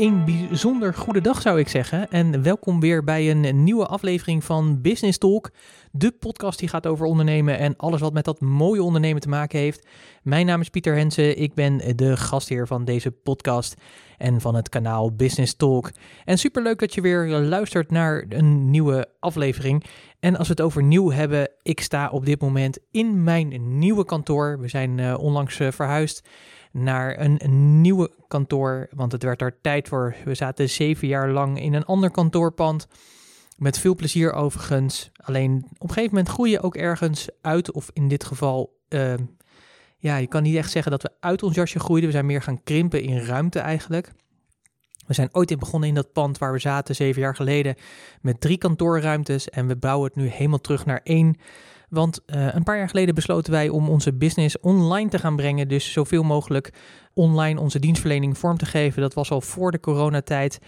Een 0.00 0.24
bijzonder 0.24 0.94
goede 0.94 1.20
dag 1.20 1.40
zou 1.40 1.58
ik 1.58 1.68
zeggen. 1.68 2.10
En 2.10 2.42
welkom 2.42 2.80
weer 2.80 3.04
bij 3.04 3.30
een 3.30 3.64
nieuwe 3.64 3.86
aflevering 3.86 4.44
van 4.44 4.80
Business 4.80 5.18
Talk. 5.18 5.50
De 5.92 6.10
podcast 6.10 6.58
die 6.58 6.68
gaat 6.68 6.86
over 6.86 7.06
ondernemen 7.06 7.58
en 7.58 7.76
alles 7.76 8.00
wat 8.00 8.12
met 8.12 8.24
dat 8.24 8.40
mooie 8.40 8.82
ondernemen 8.82 9.20
te 9.20 9.28
maken 9.28 9.58
heeft. 9.58 9.86
Mijn 10.22 10.46
naam 10.46 10.60
is 10.60 10.68
Pieter 10.68 10.94
Hensen. 10.94 11.38
Ik 11.38 11.54
ben 11.54 11.96
de 11.96 12.16
gastheer 12.16 12.66
van 12.66 12.84
deze 12.84 13.10
podcast 13.10 13.74
en 14.18 14.40
van 14.40 14.54
het 14.54 14.68
kanaal 14.68 15.14
Business 15.14 15.54
Talk. 15.54 15.90
En 16.24 16.38
superleuk 16.38 16.78
dat 16.78 16.94
je 16.94 17.00
weer 17.00 17.28
luistert 17.28 17.90
naar 17.90 18.24
een 18.28 18.70
nieuwe 18.70 19.08
aflevering. 19.18 19.84
En 20.20 20.36
als 20.36 20.46
we 20.48 20.52
het 20.52 20.62
over 20.62 20.82
nieuw 20.82 21.10
hebben, 21.10 21.50
ik 21.62 21.80
sta 21.80 22.08
op 22.08 22.26
dit 22.26 22.40
moment 22.40 22.78
in 22.90 23.22
mijn 23.24 23.78
nieuwe 23.78 24.04
kantoor. 24.04 24.60
We 24.60 24.68
zijn 24.68 24.98
uh, 24.98 25.18
onlangs 25.18 25.58
uh, 25.58 25.70
verhuisd 25.70 26.28
naar 26.70 27.20
een, 27.20 27.80
nieuwe 27.80 28.10
kantoor, 28.28 28.88
want 28.94 29.12
het 29.12 29.22
werd 29.22 29.38
daar 29.38 29.60
tijd 29.60 29.88
voor. 29.88 30.14
We 30.24 30.34
zaten 30.34 30.70
zeven 30.70 31.08
jaar 31.08 31.30
lang 31.30 31.60
in 31.60 31.74
een 31.74 31.84
ander 31.84 32.10
kantoorpand. 32.10 32.88
Met 33.56 33.78
veel 33.78 33.94
plezier 33.94 34.32
overigens. 34.32 35.10
Alleen 35.16 35.64
op 35.78 35.88
een 35.88 35.94
gegeven 35.94 36.14
moment 36.14 36.28
groei 36.28 36.50
je 36.50 36.60
ook 36.60 36.76
ergens 36.76 37.28
uit, 37.40 37.72
of 37.72 37.90
in 37.92 38.08
dit 38.08 38.24
geval, 38.24 38.78
uh, 38.88 39.14
ja, 39.96 40.16
je 40.16 40.26
kan 40.26 40.42
niet 40.42 40.56
echt 40.56 40.70
zeggen 40.70 40.90
dat 40.90 41.02
we 41.02 41.10
uit 41.20 41.42
ons 41.42 41.54
jasje 41.54 41.78
groeiden. 41.78 42.08
We 42.08 42.14
zijn 42.14 42.26
meer 42.26 42.42
gaan 42.42 42.62
krimpen 42.62 43.02
in 43.02 43.18
ruimte 43.18 43.58
eigenlijk. 43.58 44.12
We 45.06 45.14
zijn 45.16 45.28
ooit 45.32 45.50
in 45.50 45.58
begonnen 45.58 45.88
in 45.88 45.94
dat 45.94 46.12
pand 46.12 46.38
waar 46.38 46.52
we 46.52 46.58
zaten 46.58 46.94
zeven 46.94 47.20
jaar 47.20 47.36
geleden 47.36 47.74
met 48.20 48.40
drie 48.40 48.58
kantoorruimtes 48.58 49.48
en 49.48 49.66
we 49.66 49.76
bouwen 49.76 50.06
het 50.06 50.16
nu 50.16 50.26
helemaal 50.26 50.60
terug 50.60 50.86
naar 50.86 51.00
één. 51.02 51.36
Want 51.90 52.20
uh, 52.26 52.54
een 52.54 52.62
paar 52.62 52.76
jaar 52.76 52.88
geleden 52.88 53.14
besloten 53.14 53.52
wij 53.52 53.68
om 53.68 53.88
onze 53.88 54.12
business 54.12 54.60
online 54.60 55.10
te 55.10 55.18
gaan 55.18 55.36
brengen. 55.36 55.68
Dus 55.68 55.92
zoveel 55.92 56.22
mogelijk 56.22 56.72
online 57.14 57.60
onze 57.60 57.78
dienstverlening 57.78 58.38
vorm 58.38 58.56
te 58.56 58.66
geven. 58.66 59.02
Dat 59.02 59.14
was 59.14 59.30
al 59.30 59.40
voor 59.40 59.70
de 59.70 59.80
coronatijd. 59.80 60.58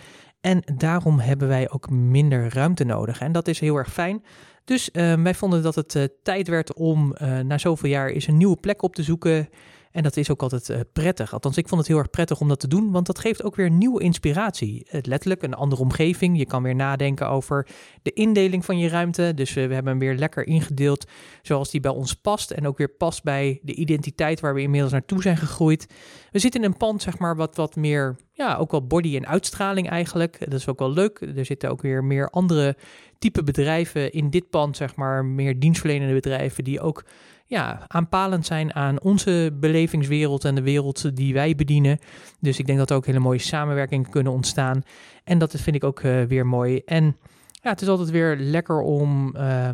En 0.41 0.62
daarom 0.77 1.19
hebben 1.19 1.48
wij 1.48 1.70
ook 1.70 1.91
minder 1.91 2.55
ruimte 2.55 2.84
nodig. 2.84 3.20
En 3.20 3.33
dat 3.33 3.48
is 3.48 3.61
heel 3.61 3.77
erg 3.77 3.92
fijn. 3.92 4.25
Dus 4.64 4.89
uh, 4.92 5.23
wij 5.23 5.34
vonden 5.34 5.62
dat 5.62 5.75
het 5.75 5.95
uh, 5.95 6.05
tijd 6.23 6.48
werd 6.48 6.75
om 6.75 7.14
na 7.42 7.59
zoveel 7.59 7.89
jaar 7.89 8.09
eens 8.09 8.27
een 8.27 8.36
nieuwe 8.36 8.57
plek 8.57 8.83
op 8.83 8.95
te 8.95 9.02
zoeken. 9.02 9.48
En 9.92 10.03
dat 10.03 10.17
is 10.17 10.30
ook 10.30 10.42
altijd 10.42 10.69
uh, 10.69 10.80
prettig. 10.92 11.33
Althans, 11.33 11.57
ik 11.57 11.69
vond 11.69 11.80
het 11.80 11.91
heel 11.91 11.98
erg 11.98 12.11
prettig 12.11 12.41
om 12.41 12.48
dat 12.48 12.61
te 12.61 12.69
doen, 12.69 12.91
want 12.91 13.07
dat 13.07 13.19
geeft 13.19 13.42
ook 13.42 13.57
weer 13.57 13.70
nieuwe 13.70 14.03
inspiratie. 14.03 14.86
Uh, 14.86 15.01
letterlijk 15.03 15.42
een 15.42 15.55
andere 15.55 15.83
omgeving. 15.83 16.39
Je 16.39 16.47
kan 16.47 16.63
weer 16.63 16.75
nadenken 16.75 17.29
over 17.29 17.67
de 18.02 18.13
indeling 18.13 18.64
van 18.64 18.79
je 18.79 18.89
ruimte. 18.89 19.33
Dus 19.35 19.52
we 19.52 19.61
hebben 19.61 19.86
hem 19.86 19.98
weer 19.98 20.14
lekker 20.14 20.47
ingedeeld 20.47 21.07
zoals 21.42 21.70
die 21.70 21.81
bij 21.81 21.91
ons 21.91 22.14
past. 22.14 22.51
En 22.51 22.67
ook 22.67 22.79
weer 22.79 22.89
past 22.89 23.23
bij 23.23 23.61
de 23.63 23.75
identiteit 23.75 24.41
waar 24.41 24.55
we 24.55 24.61
inmiddels 24.61 24.92
naartoe 24.92 25.23
zijn 25.23 25.36
gegroeid. 25.36 25.86
We 26.31 26.39
zitten 26.39 26.63
in 26.63 26.67
een 26.67 26.77
pand, 26.77 27.02
zeg 27.02 27.19
maar, 27.19 27.36
wat, 27.36 27.57
wat 27.57 27.77
meer, 27.77 28.17
ja, 28.33 28.57
ook 28.57 28.70
wel 28.70 28.86
body 28.86 29.17
en 29.17 29.27
uitstraling 29.27 29.89
eigenlijk. 29.89 30.39
Dat 30.39 30.61
is 30.61 30.69
ook 30.69 30.79
wel 30.79 30.92
leuk. 30.92 31.20
Er 31.36 31.45
zitten 31.45 31.70
ook 31.70 31.83
weer 31.83 32.05
meer 32.05 32.31
andere 32.31 32.77
type 33.19 33.42
bedrijven 33.42 34.13
in 34.13 34.31
dit 34.31 34.51
pand, 34.51 34.77
zeg 34.77 34.97
maar, 34.97 35.25
meer 35.25 35.58
dienstverlenende 35.58 36.14
bedrijven 36.14 36.64
die 36.64 36.81
ook 36.81 37.05
ja, 37.52 37.85
aanpalend 37.86 38.46
zijn 38.46 38.74
aan 38.74 39.01
onze 39.01 39.57
belevingswereld 39.61 40.45
en 40.45 40.55
de 40.55 40.63
wereld 40.63 41.17
die 41.17 41.35
wij 41.35 41.55
bedienen. 41.55 41.98
Dus 42.40 42.58
ik 42.58 42.67
denk 42.67 42.79
dat 42.79 42.90
er 42.90 42.96
ook 42.96 43.07
hele 43.07 43.18
mooie 43.18 43.39
samenwerkingen 43.39 44.11
kunnen 44.11 44.33
ontstaan. 44.33 44.83
En 45.24 45.39
dat 45.39 45.55
vind 45.61 45.77
ik 45.77 45.85
ook 45.85 46.02
uh, 46.02 46.23
weer 46.23 46.46
mooi. 46.46 46.83
En 46.85 47.17
ja, 47.51 47.70
het 47.70 47.80
is 47.80 47.89
altijd 47.89 48.11
weer 48.11 48.36
lekker 48.36 48.80
om, 48.80 49.36
uh, 49.36 49.70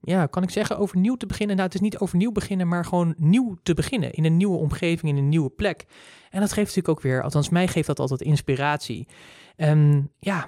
ja, 0.00 0.26
kan 0.26 0.42
ik 0.42 0.50
zeggen, 0.50 0.78
overnieuw 0.78 1.14
te 1.14 1.26
beginnen. 1.26 1.56
Nou, 1.56 1.68
het 1.68 1.76
is 1.76 1.84
niet 1.84 1.98
overnieuw 1.98 2.32
beginnen, 2.32 2.68
maar 2.68 2.84
gewoon 2.84 3.14
nieuw 3.16 3.58
te 3.62 3.74
beginnen. 3.74 4.12
In 4.12 4.24
een 4.24 4.36
nieuwe 4.36 4.58
omgeving, 4.58 5.12
in 5.12 5.18
een 5.18 5.28
nieuwe 5.28 5.50
plek. 5.50 5.86
En 6.30 6.40
dat 6.40 6.52
geeft 6.52 6.66
natuurlijk 6.66 6.88
ook 6.88 7.00
weer, 7.00 7.22
althans 7.22 7.48
mij 7.48 7.68
geeft 7.68 7.86
dat 7.86 7.98
altijd 7.98 8.20
inspiratie. 8.20 9.08
En 9.56 10.10
ja, 10.18 10.46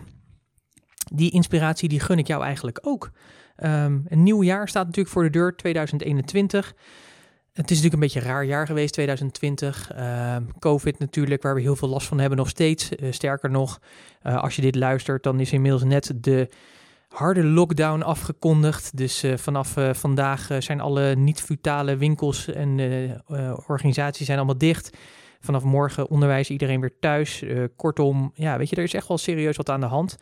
die 1.12 1.30
inspiratie 1.30 1.88
die 1.88 2.00
gun 2.00 2.18
ik 2.18 2.26
jou 2.26 2.42
eigenlijk 2.44 2.78
ook. 2.82 3.10
Um, 3.56 4.04
een 4.08 4.22
nieuw 4.22 4.42
jaar 4.42 4.68
staat 4.68 4.86
natuurlijk 4.86 5.14
voor 5.14 5.22
de 5.22 5.30
deur, 5.30 5.56
2021. 5.56 6.74
Het 7.52 7.70
is 7.70 7.76
natuurlijk 7.76 7.94
een 7.94 8.08
beetje 8.08 8.20
een 8.20 8.34
raar 8.34 8.44
jaar 8.44 8.66
geweest, 8.66 8.92
2020. 8.92 9.90
Uh, 9.96 10.36
Covid 10.58 10.98
natuurlijk, 10.98 11.42
waar 11.42 11.54
we 11.54 11.60
heel 11.60 11.76
veel 11.76 11.88
last 11.88 12.06
van 12.06 12.18
hebben 12.18 12.38
nog 12.38 12.48
steeds. 12.48 12.90
Uh, 12.96 13.12
sterker 13.12 13.50
nog, 13.50 13.80
uh, 14.22 14.42
als 14.42 14.56
je 14.56 14.62
dit 14.62 14.74
luistert, 14.74 15.22
dan 15.22 15.40
is 15.40 15.52
inmiddels 15.52 15.82
net 15.84 16.12
de 16.16 16.48
harde 17.08 17.44
lockdown 17.44 18.02
afgekondigd. 18.02 18.96
Dus 18.96 19.24
uh, 19.24 19.36
vanaf 19.36 19.76
vandaag 19.92 20.48
zijn 20.58 20.80
alle 20.80 21.14
niet-futale 21.14 21.96
winkels 21.96 22.48
en 22.48 22.80
organisaties 23.66 24.26
zijn 24.26 24.38
allemaal 24.38 24.58
dicht. 24.58 24.96
Vanaf 25.40 25.62
morgen 25.62 26.10
onderwijs 26.10 26.50
iedereen 26.50 26.80
weer 26.80 26.98
thuis. 27.00 27.44
kortom, 27.76 28.32
ja, 28.34 28.58
weet 28.58 28.68
je, 28.68 28.76
er 28.76 28.82
is 28.82 28.94
echt 28.94 29.08
wel 29.08 29.18
serieus 29.18 29.56
wat 29.56 29.70
aan 29.70 29.80
de 29.80 29.86
hand. 29.86 30.16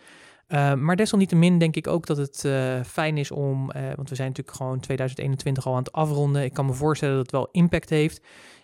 Uh, 0.52 0.74
maar 0.74 0.96
desalniettemin 0.96 1.58
denk 1.58 1.76
ik 1.76 1.86
ook 1.86 2.06
dat 2.06 2.16
het 2.16 2.42
uh, 2.46 2.82
fijn 2.82 3.18
is 3.18 3.30
om, 3.30 3.70
uh, 3.76 3.82
want 3.96 4.08
we 4.08 4.14
zijn 4.14 4.28
natuurlijk 4.28 4.56
gewoon 4.56 4.80
2021 4.80 5.66
al 5.66 5.72
aan 5.72 5.78
het 5.78 5.92
afronden. 5.92 6.44
Ik 6.44 6.52
kan 6.52 6.66
me 6.66 6.72
voorstellen 6.72 7.14
dat 7.14 7.22
het 7.22 7.34
wel 7.34 7.48
impact 7.52 7.90
heeft. 7.90 8.16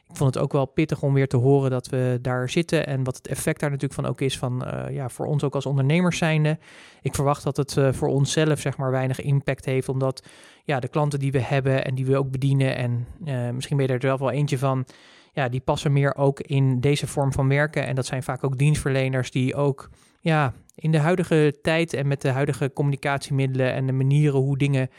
Ik 0.09 0.17
vond 0.17 0.35
het 0.35 0.43
ook 0.43 0.53
wel 0.53 0.67
pittig 0.67 1.03
om 1.03 1.15
weer 1.15 1.29
te 1.29 1.37
horen 1.37 1.71
dat 1.71 1.89
we 1.89 2.19
daar 2.23 2.51
zitten 2.51 2.87
en 2.87 3.05
wat 3.05 3.17
het 3.17 3.29
effect 3.29 3.61
daar 3.61 3.71
natuurlijk 3.71 4.01
van 4.01 4.11
ook 4.11 4.21
is 4.21 4.39
van, 4.39 4.65
ja, 4.91 5.09
voor 5.09 5.27
ons 5.27 5.45
ook 5.45 5.55
als 5.55 5.67
ondernemers 5.67 6.19
zijnde. 6.19 6.59
Ik 7.03 7.15
verwacht 7.15 7.43
dat 7.43 7.57
het 7.57 7.77
voor 7.91 8.09
onszelf 8.09 8.61
zeg 8.61 8.77
maar 8.77 8.91
weinig 8.91 9.21
impact 9.21 9.65
heeft, 9.65 9.89
omdat 9.89 10.27
ja, 10.65 10.81
de 10.81 10.89
klanten 10.89 11.19
die 11.19 11.33
we 11.33 11.41
hebben 11.41 11.85
en 11.85 11.95
die 11.95 12.07
we 12.07 12.17
ook 12.17 12.31
bedienen 12.31 12.77
en 12.77 13.07
misschien 13.55 13.77
ben 13.77 13.87
je 13.87 13.93
er 13.93 14.01
zelf 14.01 14.21
wel 14.21 14.31
eentje 14.31 14.59
van, 14.59 14.87
ja, 15.33 15.49
die 15.49 15.61
passen 15.61 15.93
meer 15.93 16.15
ook 16.17 16.41
in 16.41 16.81
deze 16.81 17.07
vorm 17.07 17.33
van 17.33 17.49
werken. 17.49 17.87
En 17.87 17.95
dat 17.95 18.07
zijn 18.07 18.23
vaak 18.23 18.45
ook 18.45 18.59
dienstverleners 18.59 19.31
die 19.31 19.55
ook 19.55 19.91
ja, 20.27 20.53
in 20.75 20.91
de 20.91 20.99
huidige 20.99 21.59
tijd 21.63 21.93
en 21.93 22.07
met 22.07 22.23
de 22.23 22.29
huidige 22.29 22.73
communicatiemiddelen 22.73 23.73
en 23.73 23.87
de 23.87 23.93
manieren 23.93 24.41
hoe 24.41 24.59
dingen 24.59 24.91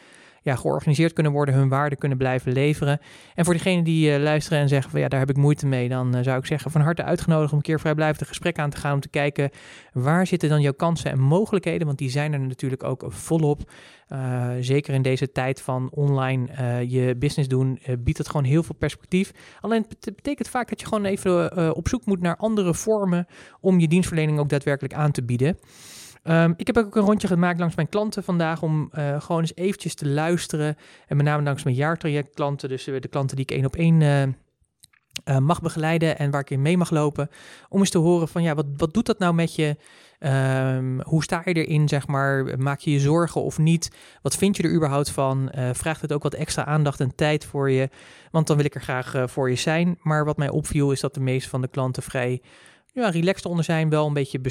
ja, 0.42 0.56
georganiseerd 0.56 1.14
kunnen 1.14 1.31
worden, 1.31 1.56
hun 1.56 1.70
waarde 1.70 1.96
kunnen 1.96 2.18
blijven 2.18 2.52
leveren. 2.52 3.00
En 3.36 3.46
voor 3.46 3.53
diegenen 3.53 3.84
die 3.84 4.12
uh, 4.12 4.24
luisteren 4.24 4.59
en 4.59 4.68
zeggen 4.68 4.92
van 4.92 5.00
ja, 5.00 5.08
daar 5.08 5.20
heb 5.20 5.30
ik 5.30 5.38
moeite 5.38 5.68
mee, 5.68 5.90
dan 5.90 6.16
uh, 6.16 6.24
zou 6.24 6.38
ik 6.38 6.46
zeggen 6.46 6.72
van 6.72 6.81
harte 6.81 7.03
uitgenodigd 7.03 7.52
om 7.52 7.58
een 7.58 7.64
keer 7.64 7.80
vrijblijvend 7.80 8.28
gesprek 8.28 8.59
aan 8.59 8.70
te 8.70 8.78
gaan 8.78 8.94
om 8.94 9.00
te 9.00 9.09
kijken 9.09 9.50
waar 9.94 10.28
zitten 10.28 10.50
dan 10.50 10.62
jouw 10.62 10.74
kansen 10.74 11.12
en 11.12 11.20
mogelijkheden, 11.20 11.88
want 11.88 11.97
die 11.97 12.09
zijn 12.09 12.34
er 12.34 12.40
natuurlijk 12.40 12.84
ook 12.84 13.06
volop. 13.08 13.72
Uh, 14.14 14.50
zeker 14.59 14.94
in 14.94 15.02
deze 15.02 15.32
tijd 15.32 15.61
van 15.61 15.90
online 15.91 16.47
je 16.88 17.16
business 17.17 17.50
doen, 17.50 17.79
biedt 18.00 18.17
het 18.17 18.28
gewoon 18.28 18.46
heel 18.46 18.64
veel 18.64 18.76
perspectief. 18.76 19.32
Alleen 19.61 19.85
het 20.00 20.16
betekent 20.16 20.47
vaak 20.47 20.70
dat 20.70 20.79
je 20.79 20.88
gewoon 20.88 21.06
even 21.06 21.76
op 21.76 21.88
zoek 21.88 22.06
moet 22.06 22.22
naar 22.22 22.38
andere 22.38 22.73
vormen 22.73 23.28
om 23.59 23.79
je 23.79 23.88
dienstverlening 23.88 24.40
ook 24.40 24.50
daadwerkelijk 24.50 24.94
aan 24.94 25.11
te 25.11 25.23
bieden. 25.23 25.58
Um, 26.29 26.53
ik 26.58 26.68
heb 26.68 26.78
ook 26.78 26.96
een 26.96 27.03
rondje 27.03 27.28
gemaakt 27.28 27.59
langs 27.59 27.76
mijn 27.76 27.90
klanten 27.90 28.24
vandaag 28.24 28.62
om 28.62 28.91
uh, 28.94 29.22
gewoon 29.22 29.41
eens 29.41 29.56
eventjes 29.56 29.96
te 29.96 30.08
luisteren. 30.08 30.76
En 31.08 31.18
met 31.18 31.26
name 31.26 31.44
langs 31.44 31.64
mijn 31.64 31.76
jaartrajectklanten, 31.76 32.70
dus 32.70 32.84
de 32.84 33.08
klanten 33.09 33.35
die 33.35 33.46
ik 33.46 33.52
één 33.52 33.66
op 33.66 33.76
één 33.76 34.02
uh, 34.02 35.38
mag 35.38 35.62
begeleiden 35.62 36.18
en 36.18 36.32
waar 36.32 36.41
ik 36.41 36.50
in 36.50 36.62
mee 36.62 36.78
mag 36.78 36.90
lopen. 36.90 37.29
Om 37.70 37.79
eens 37.79 37.90
te 37.90 37.97
horen 37.97 38.28
van 38.28 38.44
ja, 38.44 38.56
wat, 38.56 38.66
wat 38.78 38.94
doet 38.94 39.06
dat 39.06 39.20
nou 39.20 39.34
met 39.34 39.56
je? 39.56 39.76
Um, 40.20 41.02
hoe 41.02 41.24
sta 41.24 41.41
je 41.46 41.53
erin, 41.53 41.88
zeg 41.88 42.08
maar? 42.08 42.59
Maak 42.59 42.80
je 42.80 42.91
je 42.91 43.00
zorgen 43.00 43.41
of 43.41 43.58
niet? 43.58 43.91
Wat 44.22 44.35
vind 44.35 44.58
je 44.58 44.64
er 44.64 44.73
überhaupt 44.73 45.09
van? 45.09 45.52
vraagt 45.72 46.02
het 46.02 46.14
ook 46.14 46.23
wat 46.23 46.34
extra 46.34 46.66
aandacht 46.66 47.00
en 47.00 47.16
tijd 47.16 47.46
voor 47.46 47.72
je? 47.72 47.90
Want 48.32 48.47
dan 48.47 48.56
wil 48.56 48.66
ik 48.66 48.76
er 48.76 48.82
graag 48.82 49.23
voor 49.26 49.50
je 49.50 49.56
zijn. 49.56 49.97
Maar 50.02 50.26
wat 50.26 50.38
mij 50.38 50.50
opviel 50.50 50.91
is 50.91 51.00
dat 51.00 51.14
de 51.14 51.20
meeste 51.20 51.50
van 51.50 51.62
de 51.62 51.68
klanten 51.68 52.03
vrij 52.03 52.41
ja, 53.03 53.09
relaxed 53.09 53.46
onder 53.46 53.64
zijn. 53.64 53.90
Wel 53.90 54.08
een 54.08 54.14
beetje, 54.14 54.41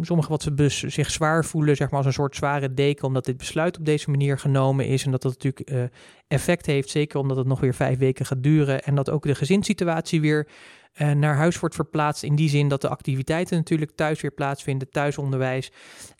sommigen 0.00 0.30
wat 0.30 0.42
ze 0.42 0.68
zich 0.68 1.10
zwaar 1.10 1.44
voelen, 1.44 1.76
zeg 1.76 1.88
maar 1.88 1.98
als 1.98 2.06
een 2.06 2.12
soort 2.12 2.36
zware 2.36 2.74
deken, 2.74 3.06
omdat 3.06 3.24
dit 3.24 3.36
besluit 3.36 3.78
op 3.78 3.84
deze 3.84 4.10
manier 4.10 4.38
genomen 4.38 4.86
is. 4.86 5.04
En 5.04 5.10
dat 5.10 5.22
dat 5.22 5.32
natuurlijk 5.32 5.70
uh, 5.70 5.82
effect 6.28 6.66
heeft, 6.66 6.90
zeker 6.90 7.18
omdat 7.18 7.36
het 7.36 7.46
nog 7.46 7.60
weer 7.60 7.74
vijf 7.74 7.98
weken 7.98 8.26
gaat 8.26 8.42
duren. 8.42 8.82
En 8.82 8.94
dat 8.94 9.10
ook 9.10 9.22
de 9.22 9.34
gezinssituatie 9.34 10.20
weer 10.20 10.48
uh, 10.96 11.10
naar 11.10 11.36
huis 11.36 11.60
wordt 11.60 11.74
verplaatst. 11.74 12.22
In 12.22 12.34
die 12.34 12.48
zin 12.48 12.68
dat 12.68 12.80
de 12.80 12.88
activiteiten 12.88 13.56
natuurlijk 13.56 13.90
thuis 13.94 14.20
weer 14.20 14.32
plaatsvinden, 14.32 14.90
thuisonderwijs. 14.90 15.72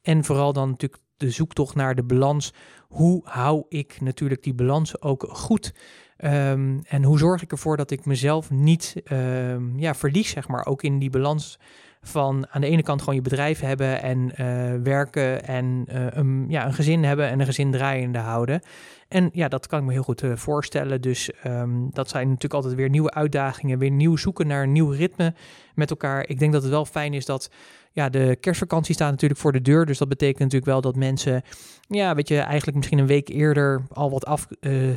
En 0.02 0.24
vooral 0.24 0.52
dan 0.52 0.68
natuurlijk 0.68 1.02
de 1.16 1.30
zoektocht 1.30 1.74
naar 1.74 1.94
de 1.94 2.04
balans. 2.04 2.52
Hoe 2.88 3.20
hou 3.24 3.64
ik 3.68 4.00
natuurlijk 4.00 4.42
die 4.42 4.54
balans 4.54 5.02
ook 5.02 5.28
goed? 5.28 5.72
Ehm, 6.20 6.78
en 6.88 7.04
hoe 7.04 7.18
zorg 7.18 7.42
ik 7.42 7.52
ervoor 7.52 7.76
dat 7.76 7.90
ik 7.90 8.04
mezelf 8.04 8.50
niet 8.50 8.96
um, 9.12 9.78
ja, 9.78 9.94
verlies, 9.94 10.30
zeg 10.30 10.48
maar, 10.48 10.66
ook 10.66 10.82
in 10.82 10.98
die 10.98 11.10
balans 11.10 11.58
van 12.02 12.46
aan 12.50 12.60
de 12.60 12.66
ene 12.66 12.82
kant 12.82 13.00
gewoon 13.00 13.14
je 13.14 13.20
bedrijf 13.20 13.60
hebben 13.60 14.02
en 14.02 14.18
uh, 14.18 14.82
werken 14.82 15.44
en 15.44 15.86
uh, 15.88 16.06
een, 16.10 16.44
ja, 16.48 16.66
een 16.66 16.74
gezin 16.74 17.04
hebben 17.04 17.28
en 17.28 17.40
een 17.40 17.46
gezin 17.46 17.70
draaiende 17.70 18.18
houden. 18.18 18.60
En 19.08 19.30
ja, 19.32 19.48
dat 19.48 19.66
kan 19.66 19.78
ik 19.78 19.84
me 19.84 19.92
heel 19.92 20.02
goed 20.02 20.22
uh, 20.22 20.36
voorstellen. 20.36 21.00
Dus 21.00 21.30
um, 21.46 21.88
dat 21.92 22.08
zijn 22.08 22.26
natuurlijk 22.26 22.54
altijd 22.54 22.74
weer 22.74 22.88
nieuwe 22.88 23.10
uitdagingen, 23.10 23.78
weer 23.78 23.90
nieuw 23.90 24.16
zoeken 24.16 24.46
naar 24.46 24.62
een 24.62 24.72
nieuw 24.72 24.90
ritme 24.90 25.34
met 25.74 25.90
elkaar. 25.90 26.28
Ik 26.28 26.38
denk 26.38 26.52
dat 26.52 26.62
het 26.62 26.70
wel 26.70 26.84
fijn 26.84 27.14
is 27.14 27.24
dat 27.24 27.50
ja, 27.92 28.08
de 28.08 28.36
kerstvakantie 28.40 28.94
staat 28.94 29.10
natuurlijk 29.10 29.40
voor 29.40 29.52
de 29.52 29.60
deur. 29.60 29.86
Dus 29.86 29.98
dat 29.98 30.08
betekent 30.08 30.38
natuurlijk 30.38 30.70
wel 30.70 30.80
dat 30.80 30.96
mensen, 30.96 31.42
ja, 31.88 32.14
weet 32.14 32.28
je, 32.28 32.38
eigenlijk 32.38 32.76
misschien 32.76 32.98
een 32.98 33.06
week 33.06 33.28
eerder 33.28 33.82
al 33.92 34.10
wat 34.10 34.26
af, 34.26 34.46
uh, 34.60 34.88
uh, 34.88 34.96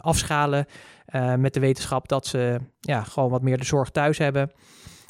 afschalen. 0.00 0.66
Uh, 1.14 1.34
met 1.34 1.54
de 1.54 1.60
wetenschap 1.60 2.08
dat 2.08 2.26
ze 2.26 2.60
ja, 2.80 3.02
gewoon 3.02 3.30
wat 3.30 3.42
meer 3.42 3.58
de 3.58 3.64
zorg 3.64 3.90
thuis 3.90 4.18
hebben. 4.18 4.52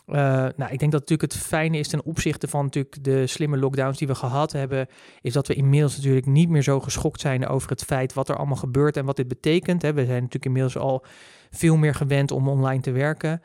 nou, 0.07 0.71
ik 0.71 0.79
denk 0.79 0.93
dat 0.93 1.01
natuurlijk 1.01 1.33
het 1.33 1.37
fijne 1.37 1.79
is 1.79 1.89
ten 1.89 2.05
opzichte 2.05 2.49
van 2.49 2.65
natuurlijk 2.65 3.05
de 3.05 3.27
slimme 3.27 3.59
lockdowns 3.59 3.99
die 3.99 4.09
we 4.09 4.15
gehad 4.15 4.53
hebben, 4.53 4.89
is 5.21 5.33
dat 5.33 5.47
we 5.47 5.55
inmiddels 5.55 5.97
natuurlijk 5.97 6.27
niet 6.27 6.49
meer 6.49 6.63
zo 6.63 6.81
geschokt 6.81 7.21
zijn 7.21 7.47
over 7.47 7.71
het 7.71 7.85
feit 7.85 8.15
wat 8.15 8.29
er 8.29 8.37
allemaal 8.37 8.57
gebeurt 8.57 8.97
en 8.97 9.05
wat 9.05 9.17
dit 9.17 9.29
betekent. 9.29 9.83
Hè. 9.83 9.93
We 9.93 10.05
zijn 10.05 10.17
natuurlijk 10.17 10.45
inmiddels 10.45 10.77
al 10.77 11.05
veel 11.51 11.77
meer 11.77 11.95
gewend 11.95 12.31
om 12.31 12.49
online 12.49 12.83
te 12.83 12.91
werken. 12.91 13.43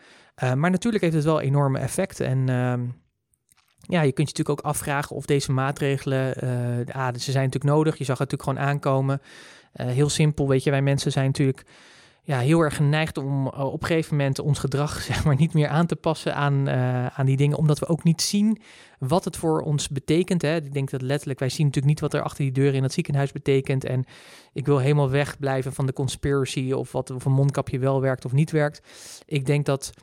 maar 0.55 0.71
natuurlijk 0.71 1.03
heeft 1.03 1.15
het 1.15 1.25
wel 1.25 1.41
enorme 1.41 1.79
effecten. 1.79 2.25
En 2.25 2.49
ehm, 2.49 2.81
ja, 3.81 4.01
je 4.01 4.11
kunt 4.11 4.29
je 4.29 4.33
natuurlijk 4.37 4.59
ook 4.59 4.73
afvragen 4.73 5.15
of 5.15 5.25
deze 5.25 5.51
maatregelen, 5.51 6.35
ah, 6.91 7.13
ze 7.13 7.31
zijn 7.31 7.45
natuurlijk 7.45 7.73
nodig. 7.73 7.97
Je 7.97 8.03
zag 8.03 8.17
het 8.17 8.31
natuurlijk 8.31 8.59
gewoon 8.59 8.71
aankomen. 8.71 9.21
Uh, 9.75 9.87
heel 9.87 10.09
simpel, 10.09 10.47
weet 10.47 10.63
je, 10.63 10.69
wij 10.71 10.81
mensen 10.81 11.11
zijn 11.11 11.25
natuurlijk 11.25 11.65
ja, 12.23 12.39
heel 12.39 12.59
erg 12.59 12.75
geneigd 12.75 13.17
om 13.17 13.47
uh, 13.47 13.65
op 13.65 13.81
een 13.81 13.87
gegeven 13.87 14.15
moment 14.17 14.39
ons 14.39 14.59
gedrag 14.59 15.01
zeg 15.11 15.23
maar, 15.23 15.35
niet 15.35 15.53
meer 15.53 15.67
aan 15.67 15.85
te 15.85 15.95
passen 15.95 16.35
aan, 16.35 16.69
aan 17.09 17.25
die 17.25 17.37
dingen, 17.37 17.57
omdat 17.57 17.79
we 17.79 17.87
ook 17.87 18.03
niet 18.03 18.21
zien 18.21 18.61
wat 18.99 19.25
het 19.25 19.37
voor 19.37 19.61
ons 19.61 19.89
betekent. 19.89 20.41
Hè. 20.41 20.55
Ik 20.55 20.73
denk 20.73 20.89
dat 20.89 21.01
letterlijk, 21.01 21.39
wij 21.39 21.49
zien 21.49 21.65
natuurlijk 21.65 21.93
niet 21.93 22.01
wat 22.01 22.13
er 22.13 22.21
achter 22.21 22.43
die 22.43 22.51
deur 22.51 22.73
in 22.73 22.83
het 22.83 22.93
ziekenhuis 22.93 23.31
betekent. 23.31 23.85
En 23.85 24.05
ik 24.53 24.65
wil 24.65 24.77
helemaal 24.77 25.09
wegblijven 25.09 25.73
van 25.73 25.85
de 25.85 25.93
conspiracy 25.93 26.71
of 26.71 26.91
wat 26.91 27.09
of 27.09 27.25
een 27.25 27.31
mondkapje 27.31 27.79
wel 27.79 28.01
werkt 28.01 28.25
of 28.25 28.31
niet 28.31 28.51
werkt. 28.51 28.81
Ik 29.25 29.45
denk 29.45 29.65
dat 29.65 29.93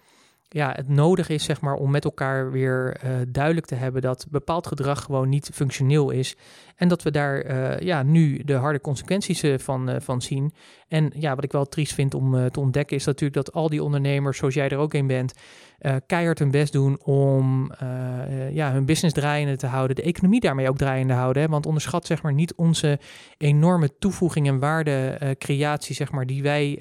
ja, 0.49 0.73
het 0.77 0.89
nodig 0.89 1.29
is 1.29 1.45
zeg 1.45 1.61
maar, 1.61 1.75
om 1.75 1.91
met 1.91 2.05
elkaar 2.05 2.51
weer 2.51 3.01
uh, 3.05 3.11
duidelijk 3.29 3.67
te 3.67 3.75
hebben 3.75 4.03
dat 4.03 4.27
bepaald 4.31 4.67
gedrag 4.67 5.03
gewoon 5.03 5.29
niet 5.29 5.51
functioneel 5.53 6.11
is. 6.11 6.37
En 6.77 6.89
dat 6.89 7.03
we 7.03 7.11
daar 7.11 7.47
uh, 7.47 7.79
ja, 7.79 8.03
nu 8.03 8.45
de 8.45 8.55
harde 8.55 8.81
consequenties 8.81 9.43
uh, 9.43 9.59
van, 9.59 10.01
van 10.01 10.23
zien. 10.23 10.53
En 10.89 11.13
ja, 11.15 11.35
wat 11.35 11.45
ik 11.45 11.53
wel 11.53 11.65
triest 11.65 11.95
vind 11.95 12.15
om 12.15 12.51
te 12.51 12.61
ontdekken 12.61 12.97
is 12.97 13.05
natuurlijk 13.05 13.45
dat 13.45 13.55
al 13.55 13.69
die 13.69 13.83
ondernemers, 13.83 14.39
zoals 14.39 14.55
jij 14.55 14.69
er 14.69 14.79
ook 14.79 14.95
een 14.95 15.07
bent, 15.07 15.35
uh, 15.81 15.95
keihard 16.07 16.39
hun 16.39 16.51
best 16.51 16.73
doen 16.73 16.99
om 17.05 17.73
uh, 17.83 18.55
ja, 18.55 18.73
hun 18.73 18.85
business 18.85 19.15
draaiende 19.15 19.57
te 19.57 19.67
houden, 19.67 19.97
de 19.97 20.03
economie 20.03 20.41
daarmee 20.41 20.69
ook 20.69 20.77
draaiende 20.77 21.13
houden. 21.13 21.43
Hè? 21.43 21.49
Want 21.49 21.67
onderschat 21.67 22.07
zeg 22.07 22.23
maar 22.23 22.33
niet 22.33 22.55
onze 22.55 22.99
enorme 23.39 23.99
toevoeging 23.99 24.47
en 24.47 24.59
waardecreatie 24.59 25.95
zeg 25.95 26.11
maar, 26.11 26.27
die 26.27 26.43
wij 26.43 26.79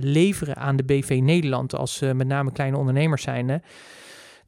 leveren 0.00 0.56
aan 0.56 0.76
de 0.76 0.84
BV 0.84 1.18
Nederland 1.22 1.74
als 1.74 2.00
met 2.00 2.26
name 2.26 2.52
kleine 2.52 2.76
ondernemers 2.76 3.22
zijn 3.22 3.62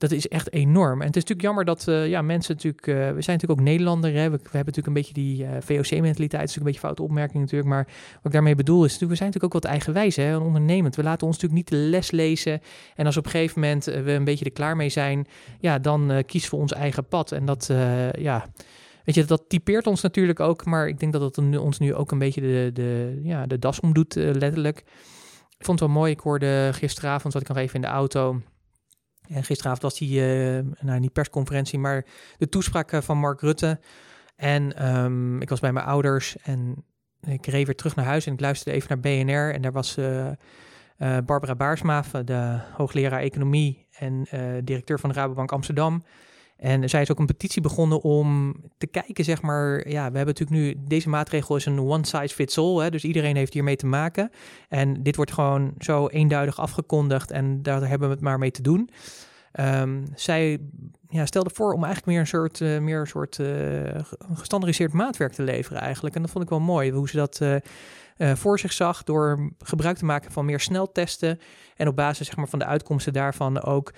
dat 0.03 0.11
is 0.11 0.29
echt 0.29 0.53
enorm. 0.53 1.01
En 1.01 1.07
het 1.07 1.17
is 1.17 1.23
natuurlijk 1.23 1.43
jammer 1.43 1.65
dat 1.65 1.87
uh, 1.89 2.09
ja, 2.09 2.23
mensen 2.23 2.55
natuurlijk... 2.55 2.87
Uh, 2.87 2.95
we 2.95 3.23
zijn 3.23 3.37
natuurlijk 3.39 3.61
ook 3.61 3.67
Nederlander. 3.67 4.11
Hè? 4.11 4.31
We, 4.31 4.39
hebben 4.43 4.53
natuurlijk 4.53 4.87
een 4.87 4.93
beetje 4.93 5.13
die 5.13 5.43
uh, 5.43 5.51
VOC-mentaliteit. 5.61 6.43
Het 6.43 6.51
is 6.51 6.57
een 6.57 6.63
beetje 6.63 6.81
foute 6.81 7.03
opmerking 7.03 7.43
natuurlijk. 7.43 7.71
Maar 7.71 7.85
wat 8.15 8.25
ik 8.25 8.33
daarmee 8.33 8.55
bedoel 8.55 8.85
is... 8.85 8.93
Natuurlijk, 8.93 9.11
we 9.11 9.17
zijn 9.17 9.29
natuurlijk 9.29 9.55
ook 9.55 9.63
wat 9.63 9.73
eigenwijs 9.73 10.17
hè? 10.17 10.37
ondernemend. 10.37 10.97
We 10.97 11.03
laten 11.03 11.27
ons 11.27 11.41
natuurlijk 11.41 11.71
niet 11.71 11.81
de 11.81 11.89
les 11.89 12.11
lezen. 12.11 12.61
En 12.95 13.07
als 13.07 13.17
op 13.17 13.25
een 13.25 13.31
gegeven 13.31 13.61
moment 13.61 13.85
we 13.85 14.13
een 14.13 14.25
beetje 14.25 14.45
er 14.45 14.53
klaar 14.53 14.77
mee 14.77 14.89
zijn... 14.89 15.27
Ja, 15.61 15.79
dan 15.79 16.23
kiezen 16.27 16.51
we 16.51 16.57
ons 16.57 16.73
eigen 16.73 17.05
pad. 17.05 17.33
En 17.33 17.45
dat, 17.45 17.71
ja... 18.19 18.47
Weet 19.05 19.15
je, 19.15 19.25
dat 19.25 19.45
typeert 19.49 19.87
ons 19.87 20.01
natuurlijk 20.01 20.41
ook. 20.41 20.65
Maar 20.65 20.89
ik 20.89 21.01
denk 21.01 21.13
dat 21.13 21.23
het 21.23 21.59
ons 21.59 21.79
nu 21.79 21.95
ook 21.95 22.11
een 22.11 22.19
beetje 22.19 22.41
de, 22.41 22.71
de, 22.73 23.21
ja, 23.23 23.47
de 23.47 23.59
das 23.59 23.81
omdoet, 23.81 24.15
letterlijk. 24.15 24.79
Ik 25.59 25.65
vond 25.65 25.81
het 25.81 25.89
wel 25.89 25.99
mooi. 25.99 26.13
Ik 26.13 26.21
hoorde 26.21 26.71
gisteravond, 26.73 27.33
zat 27.33 27.43
ik 27.43 27.49
nog 27.49 27.57
even 27.57 27.75
in 27.75 27.81
de 27.81 27.87
auto 27.87 28.41
en 29.29 29.45
gisteravond 29.45 29.83
was 29.83 29.99
die, 29.99 30.21
uh, 30.21 30.65
nou 30.81 31.01
niet 31.01 31.13
persconferentie, 31.13 31.79
maar 31.79 32.05
de 32.37 32.49
toespraak 32.49 32.93
eh, 32.93 33.01
van 33.01 33.19
Mark 33.19 33.41
Rutte. 33.41 33.81
En 34.37 34.93
um, 34.95 35.41
ik 35.41 35.49
was 35.49 35.61
bij 35.61 35.73
mijn 35.73 35.87
ouders 35.87 36.37
en 36.37 36.85
ik 37.21 37.47
reed 37.47 37.67
weer 37.67 37.77
terug 37.77 37.97
naar 37.97 38.05
huis 38.05 38.27
en 38.27 38.33
ik 38.33 38.41
luisterde 38.41 38.79
even 38.79 38.89
naar 38.89 39.01
BNR. 39.01 39.55
En 39.55 39.63
daar 39.63 39.73
was 39.73 39.97
uh, 39.97 40.29
Barbara 41.25 41.55
Baarsma, 41.55 42.05
de 42.25 42.59
hoogleraar 42.73 43.21
economie 43.21 43.87
en 43.99 44.27
directeur 44.65 45.01
van 45.01 45.11
de 45.11 45.15
Rabobank 45.15 45.53
Amsterdam. 45.53 46.03
En 46.63 46.89
zij 46.89 47.03
is 47.03 47.11
ook 47.11 47.19
een 47.19 47.27
petitie 47.27 47.63
begonnen 47.63 48.03
om 48.03 48.55
te 48.79 48.87
kijken, 48.87 49.25
zeg 49.25 49.43
maar, 49.43 49.89
ja, 49.89 50.11
we 50.11 50.17
hebben 50.17 50.35
natuurlijk 50.35 50.51
nu, 50.51 50.75
deze 50.87 51.09
maatregel 51.09 51.57
is 51.57 51.67
een 51.67 51.81
one 51.81 52.07
size 52.07 52.35
fits 52.35 52.59
all, 52.59 52.83
hè, 52.83 52.91
dus 52.91 53.05
iedereen 53.05 53.37
heeft 53.37 53.53
hiermee 53.53 53.77
te 53.77 53.87
maken. 53.87 54.31
En 54.69 55.03
dit 55.03 55.17
wordt 55.17 55.33
gewoon 55.33 55.75
zo 55.79 56.09
eenduidig 56.09 56.59
afgekondigd 56.59 57.31
en 57.31 57.63
daar 57.63 57.89
hebben 57.89 58.09
we 58.09 58.15
het 58.15 58.23
maar 58.23 58.39
mee 58.39 58.51
te 58.51 58.63
doen. 58.63 58.91
Um, 59.61 60.05
zij 60.15 60.59
ja, 61.09 61.27
stelde 61.27 61.51
voor 61.55 61.73
om 61.73 61.85
eigenlijk 61.85 62.07
meer 62.07 62.21
een 62.21 62.27
soort, 62.27 62.61
uh, 62.61 62.79
meer 62.79 63.01
een 63.01 63.07
soort 63.07 63.39
uh, 63.39 63.49
gestandardiseerd 64.33 64.93
maatwerk 64.93 65.33
te 65.33 65.43
leveren 65.43 65.81
eigenlijk. 65.81 66.15
En 66.15 66.23
dat 66.23 66.31
vond 66.31 66.45
ik 66.45 66.51
wel 66.51 66.61
mooi, 66.61 66.91
hoe 66.91 67.09
ze 67.09 67.17
dat 67.17 67.41
uh, 67.43 68.35
voor 68.35 68.59
zich 68.59 68.73
zag 68.73 69.03
door 69.03 69.53
gebruik 69.59 69.97
te 69.97 70.05
maken 70.05 70.33
van 70.33 70.45
meer 70.45 70.61
sneltesten 70.61 71.39
en 71.77 71.89
op 71.89 71.97
basis 71.97 72.27
zeg 72.27 72.37
maar, 72.37 72.49
van 72.49 72.59
de 72.59 72.65
uitkomsten 72.65 73.13
daarvan 73.13 73.63
ook 73.63 73.93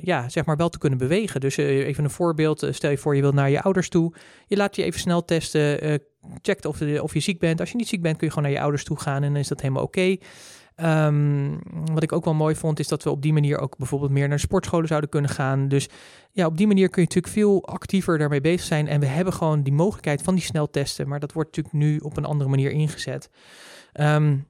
ja, 0.00 0.28
zeg 0.28 0.44
maar 0.44 0.56
wel 0.56 0.68
te 0.68 0.78
kunnen 0.78 0.98
bewegen. 0.98 1.40
Dus 1.40 1.56
even 1.56 2.04
een 2.04 2.10
voorbeeld, 2.10 2.66
stel 2.70 2.90
je 2.90 2.98
voor 2.98 3.14
je 3.14 3.20
wilt 3.20 3.34
naar 3.34 3.50
je 3.50 3.62
ouders 3.62 3.88
toe, 3.88 4.14
je 4.46 4.56
laat 4.56 4.76
je 4.76 4.82
even 4.82 5.00
snel 5.00 5.24
testen, 5.24 6.00
checkt 6.42 6.64
of, 6.64 6.80
of 7.00 7.14
je 7.14 7.20
ziek 7.20 7.38
bent. 7.38 7.60
Als 7.60 7.70
je 7.70 7.76
niet 7.76 7.88
ziek 7.88 8.02
bent 8.02 8.16
kun 8.16 8.26
je 8.26 8.32
gewoon 8.32 8.48
naar 8.48 8.58
je 8.58 8.64
ouders 8.64 8.84
toe 8.84 9.00
gaan 9.00 9.22
en 9.22 9.32
dan 9.32 9.40
is 9.40 9.48
dat 9.48 9.60
helemaal 9.60 9.82
oké. 9.82 10.16
Um, 10.76 11.58
wat 11.92 12.02
ik 12.02 12.12
ook 12.12 12.24
wel 12.24 12.34
mooi 12.34 12.54
vond, 12.54 12.78
is 12.78 12.88
dat 12.88 13.02
we 13.02 13.10
op 13.10 13.22
die 13.22 13.32
manier 13.32 13.58
ook 13.58 13.76
bijvoorbeeld 13.76 14.10
meer 14.10 14.28
naar 14.28 14.38
sportscholen 14.38 14.88
zouden 14.88 15.10
kunnen 15.10 15.30
gaan. 15.30 15.68
Dus 15.68 15.88
ja, 16.32 16.46
op 16.46 16.56
die 16.56 16.66
manier 16.66 16.88
kun 16.88 17.02
je 17.02 17.08
natuurlijk 17.08 17.34
veel 17.34 17.66
actiever 17.66 18.18
daarmee 18.18 18.40
bezig 18.40 18.66
zijn. 18.66 18.88
En 18.88 19.00
we 19.00 19.06
hebben 19.06 19.32
gewoon 19.32 19.62
die 19.62 19.72
mogelijkheid 19.72 20.22
van 20.22 20.34
die 20.34 20.44
sneltesten, 20.44 21.08
maar 21.08 21.20
dat 21.20 21.32
wordt 21.32 21.56
natuurlijk 21.56 21.84
nu 21.84 21.98
op 21.98 22.16
een 22.16 22.24
andere 22.24 22.50
manier 22.50 22.70
ingezet. 22.70 23.30
Um, 24.00 24.46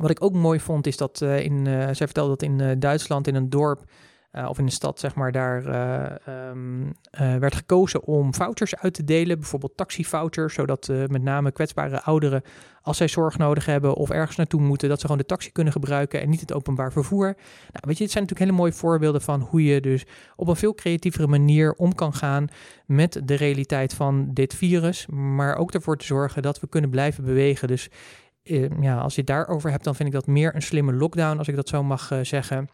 wat 0.00 0.10
ik 0.10 0.22
ook 0.22 0.32
mooi 0.32 0.60
vond, 0.60 0.86
is 0.86 0.96
dat 0.96 1.20
uh, 1.20 1.38
in, 1.44 1.66
uh, 1.66 1.84
zij 1.84 2.06
vertelde 2.06 2.30
dat 2.30 2.42
in 2.42 2.58
uh, 2.58 2.70
Duitsland 2.78 3.26
in 3.26 3.34
een 3.34 3.50
dorp 3.50 3.84
uh, 4.32 4.48
of 4.48 4.58
in 4.58 4.66
de 4.66 4.72
stad, 4.72 5.00
zeg 5.00 5.14
maar, 5.14 5.32
daar 5.32 5.66
uh, 5.66 6.48
um, 6.50 6.84
uh, 6.86 7.36
werd 7.36 7.54
gekozen 7.54 8.04
om 8.04 8.34
vouchers 8.34 8.76
uit 8.76 8.94
te 8.94 9.04
delen. 9.04 9.38
Bijvoorbeeld 9.38 9.76
taxivouchers, 9.76 10.54
zodat 10.54 10.88
met 11.06 11.22
name 11.22 11.52
kwetsbare 11.52 12.02
ouderen, 12.02 12.42
als 12.82 12.96
zij 12.96 13.08
zorg 13.08 13.38
nodig 13.38 13.66
hebben 13.66 13.94
of 13.94 14.10
ergens 14.10 14.36
naartoe 14.36 14.60
moeten, 14.60 14.88
dat 14.88 15.00
ze 15.00 15.06
gewoon 15.06 15.20
de 15.20 15.26
taxi 15.26 15.52
kunnen 15.52 15.72
gebruiken 15.72 16.20
en 16.20 16.28
niet 16.28 16.40
het 16.40 16.52
openbaar 16.52 16.92
vervoer. 16.92 17.24
Nou, 17.24 17.80
weet 17.80 17.98
je, 17.98 18.02
dit 18.02 18.12
zijn 18.12 18.24
natuurlijk 18.24 18.50
hele 18.50 18.62
mooie 18.62 18.72
voorbeelden 18.72 19.20
van 19.20 19.40
hoe 19.40 19.64
je 19.64 19.80
dus 19.80 20.04
op 20.36 20.48
een 20.48 20.56
veel 20.56 20.74
creatievere 20.74 21.26
manier 21.26 21.72
om 21.72 21.94
kan 21.94 22.14
gaan 22.14 22.48
met 22.86 23.20
de 23.24 23.34
realiteit 23.34 23.94
van 23.94 24.30
dit 24.32 24.54
virus. 24.54 25.06
Maar 25.06 25.56
ook 25.56 25.72
ervoor 25.72 25.96
te 25.96 26.04
zorgen 26.04 26.42
dat 26.42 26.60
we 26.60 26.68
kunnen 26.68 26.90
blijven 26.90 27.24
bewegen. 27.24 27.68
Dus 27.68 27.88
ja, 28.80 28.98
als 28.98 29.14
je 29.14 29.20
het 29.20 29.30
daarover 29.30 29.70
hebt, 29.70 29.84
dan 29.84 29.94
vind 29.94 30.08
ik 30.08 30.14
dat 30.14 30.26
meer 30.26 30.54
een 30.54 30.62
slimme 30.62 30.92
lockdown, 30.92 31.38
als 31.38 31.48
ik 31.48 31.56
dat 31.56 31.68
zo 31.68 31.82
mag 31.82 32.10
zeggen. 32.22 32.68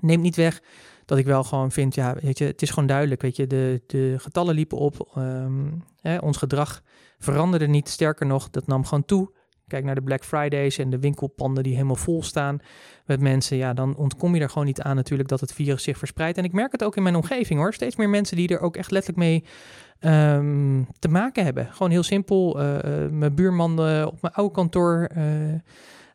Neemt 0.00 0.22
niet 0.22 0.36
weg 0.36 0.60
dat 1.04 1.18
ik 1.18 1.26
wel 1.26 1.44
gewoon 1.44 1.72
vind, 1.72 1.94
ja, 1.94 2.14
weet 2.20 2.38
je, 2.38 2.44
het 2.44 2.62
is 2.62 2.70
gewoon 2.70 2.88
duidelijk, 2.88 3.22
weet 3.22 3.36
je, 3.36 3.46
de, 3.46 3.82
de 3.86 4.14
getallen 4.18 4.54
liepen 4.54 4.78
op, 4.78 5.14
um, 5.18 5.84
hè, 6.00 6.18
ons 6.18 6.36
gedrag 6.36 6.82
veranderde 7.18 7.66
niet, 7.66 7.88
sterker 7.88 8.26
nog, 8.26 8.50
dat 8.50 8.66
nam 8.66 8.84
gewoon 8.84 9.04
toe. 9.04 9.36
Kijk 9.66 9.84
naar 9.84 9.94
de 9.94 10.02
Black 10.02 10.24
Fridays 10.24 10.78
en 10.78 10.90
de 10.90 10.98
winkelpanden 10.98 11.62
die 11.62 11.74
helemaal 11.74 11.96
vol 11.96 12.22
staan 12.22 12.58
met 13.04 13.20
mensen. 13.20 13.56
Ja, 13.56 13.74
dan 13.74 13.96
ontkom 13.96 14.34
je 14.34 14.40
er 14.40 14.48
gewoon 14.48 14.66
niet 14.66 14.80
aan 14.80 14.96
natuurlijk 14.96 15.28
dat 15.28 15.40
het 15.40 15.52
virus 15.52 15.82
zich 15.82 15.98
verspreidt. 15.98 16.38
En 16.38 16.44
ik 16.44 16.52
merk 16.52 16.72
het 16.72 16.84
ook 16.84 16.96
in 16.96 17.02
mijn 17.02 17.16
omgeving 17.16 17.58
hoor. 17.58 17.74
Steeds 17.74 17.96
meer 17.96 18.08
mensen 18.08 18.36
die 18.36 18.48
er 18.48 18.60
ook 18.60 18.76
echt 18.76 18.90
letterlijk 18.90 19.24
mee 19.24 19.44
um, 20.34 20.86
te 20.98 21.08
maken 21.08 21.44
hebben. 21.44 21.68
Gewoon 21.72 21.90
heel 21.90 22.02
simpel. 22.02 22.60
Uh, 22.60 22.74
uh, 22.74 23.10
mijn 23.10 23.34
buurman 23.34 23.88
uh, 23.88 24.06
op 24.06 24.22
mijn 24.22 24.34
oude 24.34 24.54
kantoor 24.54 25.08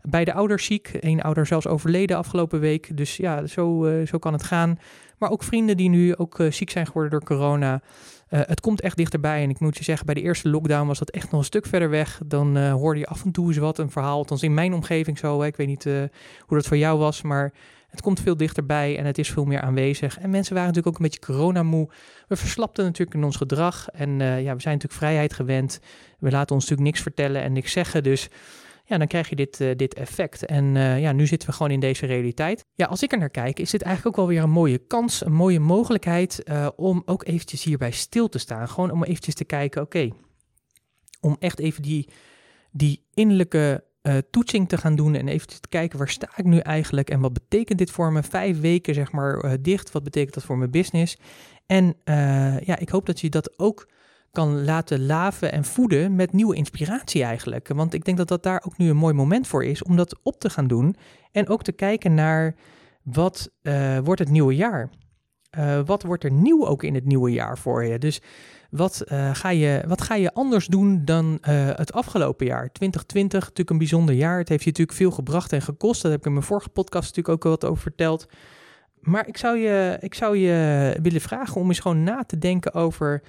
Beide 0.10 0.34
ouders 0.34 0.66
ziek, 0.66 0.88
één 0.88 1.22
ouder 1.22 1.46
zelfs 1.46 1.68
overleden 1.68 2.18
afgelopen 2.18 2.60
week. 2.60 2.98
Dus 2.98 3.18
ja, 3.18 3.46
zo, 3.46 3.86
uh, 3.86 4.08
zo 4.08 4.18
kan 4.18 4.34
het 4.34 4.44
gaan. 4.44 4.80
Maar 5.18 5.30
ook 5.30 5.44
vrienden 5.44 5.78
die 5.78 5.90
nu 5.90 6.16
ook 6.16 6.44
ziek 6.50 6.70
zijn 6.70 6.86
geworden 6.86 7.12
door 7.12 7.24
corona. 7.24 7.82
het 8.28 8.60
komt 8.60 8.82
echt 8.82 8.98
dichterbij. 8.98 9.44
En 9.44 9.50
ik 9.50 9.60
moet 9.60 9.78
je 9.78 9.84
zeggen, 9.84 10.06
bij 10.06 10.16
de 10.16 10.22
eerste 10.22 10.50
lockdown 10.50 10.88
was 10.88 11.00
dat 11.00 11.10
echt 11.10 11.32
nog 11.32 11.40
een 11.40 11.46
stuk 11.46 11.66
verder 11.66 11.90
weg. 11.90 12.22
Dan 12.26 12.68
hoorde 12.70 13.00
je 13.00 13.06
af 13.06 13.24
en 13.24 13.32
toe 13.32 13.48
eens 13.48 13.58
wat, 13.58 13.78
een 13.78 13.92
verhaal. 13.92 14.18
Althans 14.18 14.44
in 14.44 14.54
mijn 14.54 14.74
omgeving 14.74 15.18
zo. 15.18 15.42
Ik 15.42 15.56
weet 15.56 15.68
niet 15.68 15.84
hoe 15.84 16.58
dat 16.58 16.68
voor 16.68 16.78
jou 16.78 17.00
was, 17.00 17.22
maar 17.22 17.54
het 17.88 18.02
komt 18.02 18.20
veel 18.20 18.38
dichterbij 18.38 18.98
en 18.98 19.06
het 19.06 19.18
is 19.18 19.30
veel 19.30 19.46
meer 19.46 19.62
aanwezig. 19.62 20.20
En 20.20 20.30
mensen 20.30 20.54
waren 20.54 20.70
natuurlijk 20.70 20.96
ook 20.96 21.04
een 21.04 21.10
beetje 21.10 21.34
coronamoe. 21.34 21.90
We 22.28 22.36
verslapten 22.36 22.86
natuurlijk 22.86 23.18
in 23.18 23.24
ons 23.24 23.36
gedrag. 23.36 23.90
En 23.90 24.10
ja, 24.20 24.56
we 24.56 24.62
zijn 24.62 24.74
natuurlijk 24.74 24.94
vrijheid 24.94 25.34
gewend. 25.34 25.80
We 26.20 26.32
laten 26.32 26.56
ons 26.56 26.64
natuurlijk 26.64 26.90
niks 26.90 27.02
vertellen 27.02 27.42
en 27.42 27.54
niks 27.54 27.72
zeggen. 27.72 28.04
Dus 28.04 28.30
ja, 28.86 28.98
dan 28.98 29.08
krijg 29.08 29.30
je 29.30 29.36
dit, 29.36 29.60
uh, 29.60 29.72
dit 29.76 29.94
effect. 29.94 30.46
En 30.46 30.76
uh, 30.76 31.00
ja, 31.02 31.12
nu 31.12 31.28
zitten 31.28 31.50
we 31.50 31.56
gewoon 31.56 31.72
in 31.72 31.80
deze 31.80 32.06
realiteit. 32.06 32.66
Ja, 32.74 32.86
als 32.86 33.04
ik 33.04 33.12
er 33.12 33.18
naar 33.18 33.30
kijk, 33.30 33.60
is 33.60 33.70
dit 33.72 33.82
eigenlijk 33.82 34.18
ook 34.18 34.26
wel 34.26 34.36
weer 34.36 34.44
een 34.44 34.50
mooie 34.50 34.78
kans, 34.78 35.26
een 35.26 35.34
mooie 35.34 35.60
mogelijkheid 35.60 36.42
uh, 36.46 36.68
om 36.76 37.02
ook 37.06 37.26
eventjes 37.26 37.64
hierbij 37.64 37.92
stil 37.92 38.30
te 38.30 38.38
staan. 38.38 38.70
Gewoon 38.70 38.92
om 38.92 39.04
eventjes 39.04 39.36
te 39.36 39.46
kijken, 39.46 39.82
oké, 39.82 40.10
om 41.22 41.36
echt 41.40 41.60
even 41.60 41.82
die, 41.82 42.10
die 42.72 43.06
innerlijke 43.14 43.84
toetsing 44.30 44.70
te 44.70 44.78
gaan 44.78 44.96
doen 44.96 45.16
en 45.16 45.28
even 45.28 45.48
te 45.48 45.68
kijken 45.70 45.98
waar 45.98 46.10
sta 46.10 46.30
ik 46.36 46.46
nu 46.46 46.58
eigenlijk 46.58 47.10
en 47.10 47.20
wat 47.20 47.34
betekent 47.34 47.78
dit 47.78 47.92
voor 47.92 48.12
me? 48.12 48.24
Vijf 48.24 48.60
weken 48.60 48.94
zeg 48.94 49.12
maar 49.12 49.62
dicht, 49.62 49.92
wat 49.92 50.04
betekent 50.04 50.34
dat 50.34 50.44
voor 50.44 50.58
mijn 50.58 50.72
business? 50.72 51.18
En 51.66 51.96
ja, 52.64 52.78
ik 52.78 52.90
hoop 52.90 53.06
dat 53.06 53.20
je 53.20 53.30
dat 53.30 53.60
ook 53.60 53.88
kan 54.34 54.64
laten 54.64 55.06
laven 55.06 55.52
en 55.52 55.64
voeden 55.64 56.16
met 56.16 56.34
nieuwe 56.34 56.56
inspiratie 56.56 57.24
eigenlijk. 57.24 57.68
Want 57.68 57.94
ik 57.94 58.06
denk 58.06 58.18
dat 58.18 58.28
dat 58.28 58.44
daar 58.44 58.64
ook 58.66 58.78
nu 58.78 58.90
een 58.90 58.98
mooi 58.98 59.14
moment 59.14 59.48
voor 59.48 59.66
is 59.66 59.84
om 59.84 59.96
dat 59.96 60.20
op 60.24 60.40
te 60.40 60.50
gaan 60.50 60.68
doen. 60.68 60.96
En 61.32 61.48
ook 61.48 61.64
te 61.64 61.72
kijken 61.72 62.14
naar 62.14 62.56
wat 63.04 63.50
uh, 63.62 63.98
wordt 64.04 64.20
het 64.20 64.30
nieuwe 64.30 64.56
jaar? 64.56 64.90
Uh, 65.58 65.80
wat 65.86 66.04
wordt 66.04 66.24
er 66.24 66.32
nieuw 66.32 66.68
ook 66.68 66.84
in 66.84 66.96
het 66.96 67.06
nieuwe 67.06 67.32
jaar 67.32 67.58
voor 67.58 67.84
je? 67.86 68.00
Dus 68.00 68.22
wat, 68.70 69.04
uh, 69.08 69.36
ga, 69.36 69.50
je, 69.50 69.84
wat 69.88 70.02
ga 70.02 70.16
je 70.16 70.34
anders 70.34 70.68
doen 70.68 71.06
dan 71.06 71.38
het 71.76 71.94
afgelopen 71.94 72.46
jaar? 72.46 72.72
2020, 72.72 73.40
natuurlijk 73.40 73.70
een 73.70 73.78
bijzonder 73.78 74.16
jaar. 74.16 74.38
Het 74.38 74.50
heeft 74.50 74.64
je 74.64 74.70
natuurlijk 74.70 74.98
veel 74.98 75.12
gebracht 75.12 75.54
en 75.54 75.62
gekost. 75.62 76.02
Dat 76.02 76.12
heb 76.12 76.20
ik 76.20 76.26
in 76.26 76.34
mijn 76.34 76.46
vorige 76.46 76.70
podcast 76.70 77.16
natuurlijk 77.16 77.46
ook 77.46 77.52
wat 77.52 77.66
over 77.66 77.82
verteld. 77.82 78.28
Maar 79.00 79.28
ik 79.28 79.38
zou 79.38 79.58
je, 79.58 79.98
ik 80.00 80.14
zou 80.14 80.38
je 80.38 80.98
willen 81.02 81.22
vragen 81.22 81.62
om 81.62 81.68
eens 81.68 81.80
gewoon 81.80 82.04
na 82.04 82.24
te 82.24 82.38
denken 82.38 82.74
over 82.74 83.22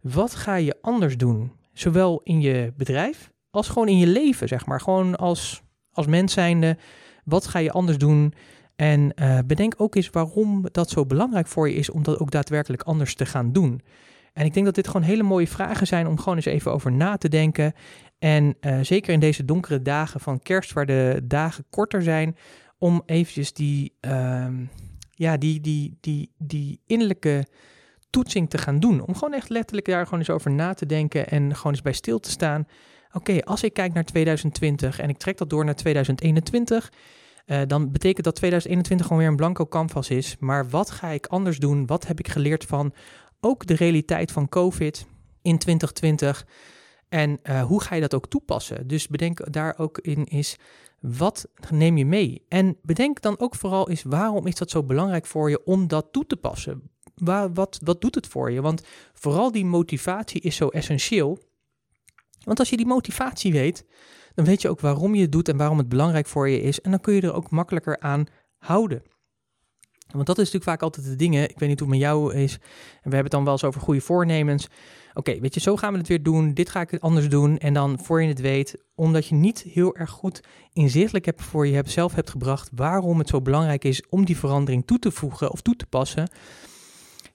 wat 0.00 0.34
ga 0.34 0.54
je 0.54 0.78
anders 0.80 1.16
doen? 1.16 1.52
Zowel 1.72 2.20
in 2.24 2.40
je 2.40 2.72
bedrijf 2.76 3.30
als 3.50 3.68
gewoon 3.68 3.88
in 3.88 3.98
je 3.98 4.06
leven, 4.06 4.48
zeg 4.48 4.66
maar. 4.66 4.80
Gewoon 4.80 5.16
als, 5.16 5.62
als 5.92 6.06
mens 6.06 6.32
zijnde. 6.32 6.76
Wat 7.24 7.46
ga 7.46 7.58
je 7.58 7.72
anders 7.72 7.98
doen? 7.98 8.34
En 8.76 9.12
uh, 9.16 9.38
bedenk 9.46 9.74
ook 9.76 9.94
eens 9.94 10.10
waarom 10.10 10.66
dat 10.72 10.90
zo 10.90 11.06
belangrijk 11.06 11.46
voor 11.46 11.68
je 11.68 11.74
is 11.74 11.90
om 11.90 12.02
dat 12.02 12.18
ook 12.18 12.30
daadwerkelijk 12.30 12.82
anders 12.82 13.14
te 13.14 13.26
gaan 13.26 13.52
doen. 13.52 13.82
En 14.32 14.44
ik 14.44 14.54
denk 14.54 14.66
dat 14.66 14.74
dit 14.74 14.86
gewoon 14.86 15.02
hele 15.02 15.22
mooie 15.22 15.46
vragen 15.46 15.86
zijn 15.86 16.06
om 16.06 16.18
gewoon 16.18 16.36
eens 16.36 16.44
even 16.44 16.72
over 16.72 16.92
na 16.92 17.16
te 17.16 17.28
denken. 17.28 17.72
En 18.18 18.56
uh, 18.60 18.78
zeker 18.82 19.12
in 19.12 19.20
deze 19.20 19.44
donkere 19.44 19.82
dagen 19.82 20.20
van 20.20 20.42
kerst, 20.42 20.72
waar 20.72 20.86
de 20.86 21.20
dagen 21.24 21.64
korter 21.70 22.02
zijn, 22.02 22.36
om 22.78 23.02
eventjes 23.06 23.52
die, 23.52 23.96
uh, 24.00 24.46
ja, 25.10 25.36
die, 25.36 25.60
die, 25.60 25.96
die, 26.00 26.32
die 26.38 26.80
innerlijke 26.86 27.46
toetsing 28.10 28.50
te 28.50 28.58
gaan 28.58 28.80
doen. 28.80 29.00
Om 29.06 29.14
gewoon 29.14 29.34
echt 29.34 29.48
letterlijk 29.48 29.86
daar 29.86 30.04
gewoon 30.04 30.18
eens 30.18 30.30
over 30.30 30.50
na 30.50 30.74
te 30.74 30.86
denken 30.86 31.28
en 31.28 31.56
gewoon 31.56 31.72
eens 31.72 31.82
bij 31.82 31.92
stil 31.92 32.20
te 32.20 32.30
staan. 32.30 32.66
Oké, 33.12 33.40
als 33.40 33.62
ik 33.62 33.72
kijk 33.72 33.92
naar 33.92 34.04
2020 34.04 34.98
en 35.00 35.08
ik 35.08 35.18
trek 35.18 35.38
dat 35.38 35.50
door 35.50 35.64
naar 35.64 35.74
2021, 35.74 36.92
uh, 37.46 37.60
eh, 37.60 37.68
dan 37.68 37.92
betekent 37.92 38.24
dat 38.24 38.34
2021 38.34 39.06
gewoon 39.06 39.22
weer 39.22 39.30
een 39.30 39.36
blanco 39.36 39.66
canvas 39.66 40.10
is. 40.10 40.36
Maar 40.38 40.68
wat 40.68 40.90
ga 40.90 41.08
ik 41.08 41.26
anders 41.26 41.58
doen? 41.58 41.86
Wat 41.86 42.06
heb 42.06 42.18
ik 42.18 42.28
geleerd 42.28 42.64
van 42.64 42.94
ook 43.40 43.66
de 43.66 43.74
realiteit 43.74 44.32
van 44.32 44.48
COVID 44.48 45.06
in 45.42 45.58
2020? 45.58 46.46
En 47.08 47.40
uh, 47.42 47.62
hoe 47.62 47.82
ga 47.82 47.94
je 47.94 48.00
dat 48.00 48.14
ook 48.14 48.28
toepassen? 48.28 48.86
Dus 48.86 49.08
bedenk 49.08 49.52
daar 49.52 49.74
ook 49.78 49.98
in 49.98 50.24
is, 50.24 50.56
wat 51.00 51.48
neem 51.70 51.96
je 51.96 52.06
mee? 52.06 52.44
En 52.48 52.76
bedenk 52.82 53.20
dan 53.20 53.38
ook 53.38 53.54
vooral 53.54 53.88
is, 53.88 54.02
waarom 54.02 54.46
is 54.46 54.54
dat 54.54 54.70
zo 54.70 54.82
belangrijk 54.82 55.26
voor 55.26 55.50
je 55.50 55.64
om 55.64 55.88
dat 55.88 56.06
toe 56.12 56.26
te 56.26 56.36
passen? 56.36 56.90
Waar, 57.20 57.52
wat, 57.52 57.78
wat 57.84 58.00
doet 58.00 58.14
het 58.14 58.26
voor 58.26 58.50
je? 58.50 58.60
Want 58.60 58.82
vooral 59.12 59.52
die 59.52 59.64
motivatie 59.64 60.40
is 60.40 60.56
zo 60.56 60.68
essentieel. 60.68 61.38
Want 62.44 62.58
als 62.58 62.70
je 62.70 62.76
die 62.76 62.86
motivatie 62.86 63.52
weet, 63.52 63.84
dan 64.34 64.44
weet 64.44 64.62
je 64.62 64.68
ook 64.68 64.80
waarom 64.80 65.14
je 65.14 65.22
het 65.22 65.32
doet 65.32 65.48
en 65.48 65.56
waarom 65.56 65.78
het 65.78 65.88
belangrijk 65.88 66.26
voor 66.26 66.48
je 66.48 66.60
is. 66.60 66.80
En 66.80 66.90
dan 66.90 67.00
kun 67.00 67.14
je 67.14 67.20
er 67.20 67.34
ook 67.34 67.50
makkelijker 67.50 68.00
aan 68.00 68.26
houden. 68.58 69.02
Want 70.12 70.26
dat 70.26 70.38
is 70.38 70.44
natuurlijk 70.44 70.70
vaak 70.70 70.82
altijd 70.82 71.06
de 71.06 71.16
dingen. 71.16 71.50
Ik 71.50 71.58
weet 71.58 71.68
niet 71.68 71.80
hoe 71.80 71.88
het 71.88 71.98
met 71.98 72.08
jou 72.08 72.34
is. 72.34 72.52
En 72.52 72.60
we 72.92 73.00
hebben 73.02 73.22
het 73.22 73.30
dan 73.30 73.44
wel 73.44 73.52
eens 73.52 73.64
over 73.64 73.80
goede 73.80 74.00
voornemens. 74.00 74.68
Oké, 75.14 75.40
weet 75.40 75.54
je, 75.54 75.60
zo 75.60 75.76
gaan 75.76 75.92
we 75.92 75.98
het 75.98 76.08
weer 76.08 76.22
doen. 76.22 76.54
Dit 76.54 76.68
ga 76.68 76.80
ik 76.80 76.98
anders 76.98 77.28
doen. 77.28 77.58
En 77.58 77.74
dan 77.74 77.98
voor 78.02 78.22
je 78.22 78.28
het 78.28 78.40
weet, 78.40 78.76
omdat 78.94 79.26
je 79.26 79.34
niet 79.34 79.60
heel 79.60 79.96
erg 79.96 80.10
goed 80.10 80.40
inzichtelijk 80.72 81.24
hebt 81.24 81.42
voor 81.42 81.66
je 81.66 81.74
hebt, 81.74 81.90
zelf 81.90 82.14
hebt 82.14 82.30
gebracht 82.30 82.70
waarom 82.74 83.18
het 83.18 83.28
zo 83.28 83.40
belangrijk 83.40 83.84
is 83.84 84.02
om 84.08 84.24
die 84.24 84.36
verandering 84.36 84.86
toe 84.86 84.98
te 84.98 85.10
voegen 85.10 85.50
of 85.50 85.60
toe 85.60 85.76
te 85.76 85.86
passen 85.86 86.30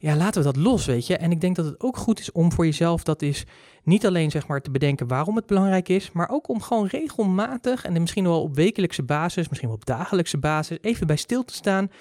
ja, 0.03 0.15
laten 0.15 0.43
we 0.43 0.51
dat 0.51 0.63
los, 0.63 0.85
weet 0.85 1.07
je. 1.07 1.17
En 1.17 1.31
ik 1.31 1.41
denk 1.41 1.55
dat 1.55 1.65
het 1.65 1.81
ook 1.81 1.97
goed 1.97 2.19
is 2.19 2.31
om 2.31 2.51
voor 2.51 2.65
jezelf 2.65 3.03
dat 3.03 3.21
is 3.21 3.45
niet 3.83 4.05
alleen 4.05 4.31
zeg 4.31 4.47
maar 4.47 4.61
te 4.61 4.71
bedenken 4.71 5.07
waarom 5.07 5.35
het 5.35 5.45
belangrijk 5.45 5.89
is, 5.89 6.11
maar 6.11 6.29
ook 6.29 6.47
om 6.49 6.61
gewoon 6.61 6.87
regelmatig 6.87 7.85
en 7.85 7.93
misschien 8.01 8.23
wel 8.23 8.41
op 8.41 8.55
wekelijkse 8.55 9.03
basis, 9.03 9.47
misschien 9.47 9.69
wel 9.69 9.77
op 9.77 9.85
dagelijkse 9.85 10.37
basis, 10.37 10.77
even 10.81 11.07
bij 11.07 11.15
stil 11.15 11.43
te 11.43 11.53
staan. 11.53 11.91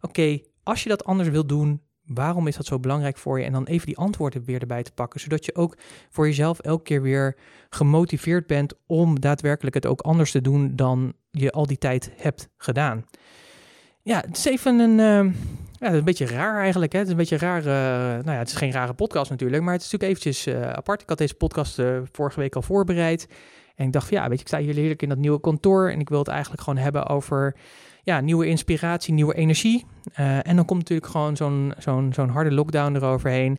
Oké, 0.00 0.38
als 0.62 0.82
je 0.82 0.88
dat 0.88 1.04
anders 1.04 1.28
wil 1.28 1.46
doen, 1.46 1.80
waarom 2.06 2.46
is 2.46 2.56
dat 2.56 2.66
zo 2.66 2.78
belangrijk 2.78 3.16
voor 3.16 3.38
je? 3.38 3.44
En 3.44 3.52
dan 3.52 3.64
even 3.64 3.86
die 3.86 3.98
antwoorden 3.98 4.44
weer 4.44 4.60
erbij 4.60 4.82
te 4.82 4.92
pakken, 4.92 5.20
zodat 5.20 5.44
je 5.44 5.54
ook 5.54 5.76
voor 6.10 6.26
jezelf 6.26 6.58
elke 6.58 6.82
keer 6.82 7.02
weer 7.02 7.36
gemotiveerd 7.70 8.46
bent 8.46 8.74
om 8.86 9.20
daadwerkelijk 9.20 9.74
het 9.74 9.86
ook 9.86 10.00
anders 10.00 10.30
te 10.30 10.40
doen 10.40 10.76
dan 10.76 11.12
je 11.30 11.50
al 11.50 11.66
die 11.66 11.78
tijd 11.78 12.10
hebt 12.16 12.48
gedaan. 12.56 13.04
Ja, 14.02 14.20
het 14.26 14.36
is 14.36 14.44
even 14.44 14.78
een, 14.78 15.26
uh, 15.26 15.34
ja, 15.82 15.88
dat 15.88 15.92
is 15.92 15.98
een 15.98 16.04
beetje 16.04 16.36
raar 16.36 16.60
eigenlijk. 16.60 16.92
Hè? 16.92 16.98
Het 16.98 17.06
is 17.06 17.12
een 17.12 17.18
beetje 17.18 17.38
raar. 17.38 17.58
Uh, 17.58 17.64
nou 18.24 18.30
ja, 18.30 18.38
het 18.38 18.48
is 18.48 18.54
geen 18.54 18.72
rare 18.72 18.92
podcast 18.92 19.30
natuurlijk, 19.30 19.62
maar 19.62 19.72
het 19.72 19.82
is 19.82 19.90
natuurlijk 19.90 20.18
eventjes 20.18 20.46
uh, 20.54 20.70
apart. 20.70 21.02
Ik 21.02 21.08
had 21.08 21.18
deze 21.18 21.34
podcast 21.34 21.78
uh, 21.78 21.98
vorige 22.12 22.40
week 22.40 22.54
al 22.54 22.62
voorbereid. 22.62 23.28
En 23.74 23.86
ik 23.86 23.92
dacht 23.92 24.10
ja, 24.10 24.22
weet 24.22 24.36
je, 24.36 24.40
ik 24.40 24.48
sta 24.48 24.58
hier 24.58 24.74
heerlijk 24.74 25.02
in 25.02 25.08
dat 25.08 25.18
nieuwe 25.18 25.40
kantoor. 25.40 25.90
En 25.90 26.00
ik 26.00 26.08
wil 26.08 26.18
het 26.18 26.28
eigenlijk 26.28 26.62
gewoon 26.62 26.78
hebben 26.78 27.06
over 27.06 27.56
ja, 28.02 28.20
nieuwe 28.20 28.46
inspiratie, 28.46 29.14
nieuwe 29.14 29.34
energie. 29.34 29.86
en 30.12 30.56
dan 30.56 30.64
komt 30.64 30.78
natuurlijk 30.78 31.10
gewoon 31.10 31.36
zo'n 31.36 31.74
zo'n 31.78 32.12
zo'n 32.12 32.28
harde 32.28 32.52
lockdown 32.52 32.94
eroverheen. 32.94 33.58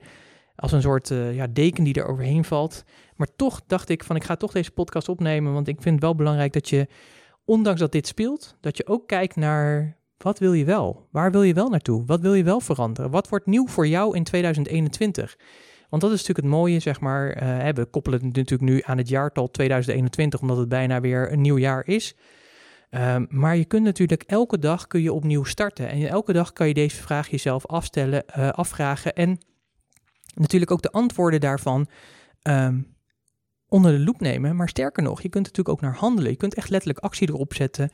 Als 0.55 0.71
een 0.71 0.81
soort 0.81 1.07
ja, 1.31 1.47
deken 1.47 1.83
die 1.83 1.93
er 1.93 2.07
overheen 2.07 2.43
valt. 2.43 2.83
Maar 3.15 3.27
toch 3.35 3.61
dacht 3.67 3.89
ik 3.89 4.03
van 4.03 4.15
ik 4.15 4.23
ga 4.23 4.35
toch 4.35 4.51
deze 4.51 4.71
podcast 4.71 5.09
opnemen. 5.09 5.53
Want 5.53 5.67
ik 5.67 5.81
vind 5.81 5.95
het 5.95 6.03
wel 6.03 6.15
belangrijk 6.15 6.53
dat 6.53 6.69
je, 6.69 6.87
ondanks 7.45 7.79
dat 7.79 7.91
dit 7.91 8.07
speelt, 8.07 8.57
dat 8.61 8.77
je 8.77 8.87
ook 8.87 9.07
kijkt 9.07 9.35
naar 9.35 9.97
wat 10.23 10.39
wil 10.39 10.53
je 10.53 10.65
wel? 10.65 11.07
Waar 11.11 11.31
wil 11.31 11.43
je 11.43 11.53
wel 11.53 11.69
naartoe? 11.69 12.05
Wat 12.05 12.21
wil 12.21 12.33
je 12.33 12.43
wel 12.43 12.59
veranderen? 12.59 13.11
Wat 13.11 13.29
wordt 13.29 13.45
nieuw 13.45 13.67
voor 13.67 13.87
jou 13.87 14.15
in 14.15 14.23
2021? 14.23 15.37
Want 15.89 16.01
dat 16.01 16.11
is 16.11 16.17
natuurlijk 16.17 16.47
het 16.47 16.55
mooie, 16.55 16.79
zeg 16.79 16.99
maar. 16.99 17.43
Uh, 17.43 17.69
we 17.73 17.85
koppelen 17.85 18.19
het 18.19 18.35
natuurlijk 18.35 18.71
nu 18.71 18.81
aan 18.85 18.97
het 18.97 19.09
jaartal 19.09 19.51
2021, 19.51 20.41
omdat 20.41 20.57
het 20.57 20.69
bijna 20.69 21.01
weer 21.01 21.31
een 21.31 21.41
nieuw 21.41 21.57
jaar 21.57 21.87
is. 21.87 22.15
Um, 22.89 23.25
maar 23.29 23.55
je 23.55 23.65
kunt 23.65 23.83
natuurlijk 23.83 24.23
elke 24.23 24.59
dag 24.59 24.87
kun 24.87 25.01
je 25.01 25.13
opnieuw 25.13 25.43
starten. 25.43 25.89
En 25.89 26.07
elke 26.07 26.33
dag 26.33 26.53
kan 26.53 26.67
je 26.67 26.73
deze 26.73 27.01
vraag 27.01 27.27
jezelf 27.29 27.65
afstellen, 27.65 28.23
uh, 28.37 28.49
afvragen. 28.49 29.13
En 29.13 29.37
natuurlijk 30.35 30.71
ook 30.71 30.81
de 30.81 30.91
antwoorden 30.91 31.39
daarvan 31.39 31.87
um, 32.43 32.95
onder 33.67 33.91
de 33.91 33.99
loep 33.99 34.19
nemen. 34.19 34.55
Maar 34.55 34.69
sterker 34.69 35.03
nog, 35.03 35.21
je 35.21 35.29
kunt 35.29 35.45
natuurlijk 35.45 35.75
ook 35.75 35.81
naar 35.81 35.95
handelen. 35.95 36.31
Je 36.31 36.37
kunt 36.37 36.53
echt 36.53 36.69
letterlijk 36.69 36.99
actie 36.99 37.29
erop 37.29 37.53
zetten 37.53 37.89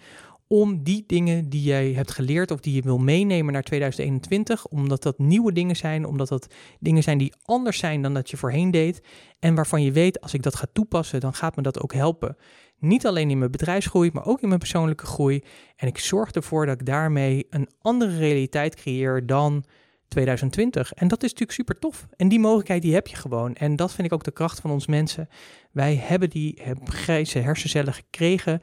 om 0.51 0.84
die 0.84 1.03
dingen 1.08 1.50
die 1.50 1.62
jij 1.62 1.91
hebt 1.91 2.12
geleerd 2.12 2.51
of 2.51 2.60
die 2.60 2.74
je 2.74 2.82
wil 2.82 2.98
meenemen 2.98 3.53
naar 3.53 3.63
2021, 3.63 4.68
omdat 4.68 5.03
dat 5.03 5.20
nieuwe 5.20 5.51
dingen 5.51 5.75
zijn, 5.75 6.06
omdat 6.06 6.27
dat 6.27 6.53
dingen 6.79 7.03
zijn 7.03 7.18
die 7.18 7.34
anders 7.41 7.77
zijn 7.77 8.01
dan 8.01 8.13
dat 8.13 8.29
je 8.29 8.38
voorheen 8.38 8.72
deed 8.72 9.01
en 9.39 9.56
waarvan 9.56 9.82
je 9.82 9.91
weet 9.91 10.22
als 10.22 10.34
ik 10.34 10.44
dat 10.44 10.56
ga 10.56 10.65
toepassen, 10.74 11.20
dan 11.20 11.34
gaat 11.34 11.56
me 11.56 11.62
dat 11.62 11.82
ook 11.82 11.94
helpen. 11.94 12.36
Niet 12.79 13.06
alleen 13.06 13.29
in 13.29 13.38
mijn 13.38 13.51
bedrijfsgroei, 13.51 14.10
maar 14.13 14.25
ook 14.25 14.41
in 14.41 14.48
mijn 14.48 14.60
persoonlijke 14.60 15.06
groei. 15.06 15.44
En 15.75 15.88
ik 15.88 15.98
zorg 15.98 16.32
ervoor 16.32 16.65
dat 16.65 16.79
ik 16.79 16.86
daarmee 16.86 17.48
een 17.50 17.70
andere 17.82 18.18
realiteit 18.18 18.75
creëer 18.75 19.25
dan 19.25 19.63
2020. 20.08 20.94
En 20.94 21.08
dat 21.08 21.24
is 21.24 21.29
natuurlijk 21.29 21.58
super 21.58 21.79
tof. 21.79 22.08
En 22.15 22.29
die 22.29 22.39
mogelijkheid 22.39 22.82
die 22.82 22.94
heb 22.94 23.08
je 23.08 23.15
gewoon. 23.15 23.56
En 23.56 23.75
dat 23.75 23.91
vind 23.94 24.08
ik 24.08 24.13
ook 24.13 24.24
de 24.24 24.32
kracht 24.32 24.60
van 24.60 24.72
ons 24.72 24.88
mensen. 24.88 25.29
Wij 25.72 25.96
hebben 25.96 26.29
die 26.29 26.62
grijze 26.84 27.39
hersencellen 27.39 27.94
gekregen 27.94 28.62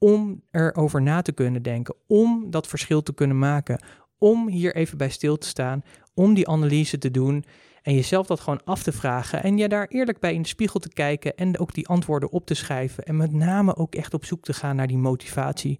om 0.00 0.42
erover 0.50 1.02
na 1.02 1.22
te 1.22 1.32
kunnen 1.32 1.62
denken, 1.62 1.94
om 2.06 2.50
dat 2.50 2.66
verschil 2.66 3.02
te 3.02 3.14
kunnen 3.14 3.38
maken, 3.38 3.82
om 4.18 4.48
hier 4.48 4.74
even 4.74 4.98
bij 4.98 5.10
stil 5.10 5.38
te 5.38 5.46
staan, 5.46 5.82
om 6.14 6.34
die 6.34 6.48
analyse 6.48 6.98
te 6.98 7.10
doen 7.10 7.44
en 7.82 7.94
jezelf 7.94 8.26
dat 8.26 8.40
gewoon 8.40 8.64
af 8.64 8.82
te 8.82 8.92
vragen 8.92 9.42
en 9.42 9.58
je 9.58 9.68
daar 9.68 9.86
eerlijk 9.86 10.20
bij 10.20 10.34
in 10.34 10.42
de 10.42 10.48
spiegel 10.48 10.80
te 10.80 10.88
kijken 10.88 11.36
en 11.36 11.58
ook 11.58 11.74
die 11.74 11.88
antwoorden 11.88 12.30
op 12.30 12.46
te 12.46 12.54
schrijven 12.54 13.04
en 13.04 13.16
met 13.16 13.32
name 13.32 13.76
ook 13.76 13.94
echt 13.94 14.14
op 14.14 14.24
zoek 14.24 14.44
te 14.44 14.52
gaan 14.52 14.76
naar 14.76 14.86
die 14.86 14.98
motivatie. 14.98 15.78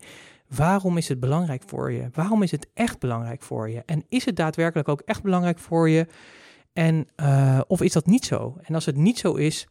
Waarom 0.48 0.96
is 0.96 1.08
het 1.08 1.20
belangrijk 1.20 1.62
voor 1.66 1.92
je? 1.92 2.08
Waarom 2.12 2.42
is 2.42 2.50
het 2.50 2.68
echt 2.74 2.98
belangrijk 2.98 3.42
voor 3.42 3.70
je? 3.70 3.82
En 3.86 4.04
is 4.08 4.24
het 4.24 4.36
daadwerkelijk 4.36 4.88
ook 4.88 5.00
echt 5.00 5.22
belangrijk 5.22 5.58
voor 5.58 5.88
je? 5.88 6.06
En, 6.72 7.06
uh, 7.16 7.60
of 7.66 7.82
is 7.82 7.92
dat 7.92 8.06
niet 8.06 8.24
zo? 8.24 8.56
En 8.62 8.74
als 8.74 8.86
het 8.86 8.96
niet 8.96 9.18
zo 9.18 9.34
is, 9.34 9.66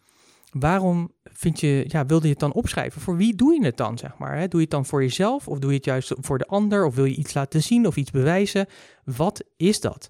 waarom 0.51 1.11
vind 1.23 1.59
je, 1.59 1.83
ja, 1.87 2.05
wilde 2.05 2.25
je 2.25 2.31
het 2.31 2.39
dan 2.39 2.53
opschrijven? 2.53 3.01
Voor 3.01 3.17
wie 3.17 3.35
doe 3.35 3.53
je 3.53 3.65
het 3.65 3.77
dan, 3.77 3.97
zeg 3.97 4.17
maar? 4.17 4.37
Hè? 4.37 4.47
Doe 4.47 4.59
je 4.59 4.65
het 4.65 4.75
dan 4.75 4.85
voor 4.85 5.01
jezelf 5.01 5.47
of 5.47 5.59
doe 5.59 5.69
je 5.69 5.75
het 5.75 5.85
juist 5.85 6.13
voor 6.17 6.37
de 6.37 6.47
ander? 6.47 6.85
Of 6.85 6.95
wil 6.95 7.05
je 7.05 7.15
iets 7.15 7.33
laten 7.33 7.63
zien 7.63 7.87
of 7.87 7.95
iets 7.95 8.11
bewijzen? 8.11 8.67
Wat 9.03 9.43
is 9.57 9.79
dat? 9.79 10.09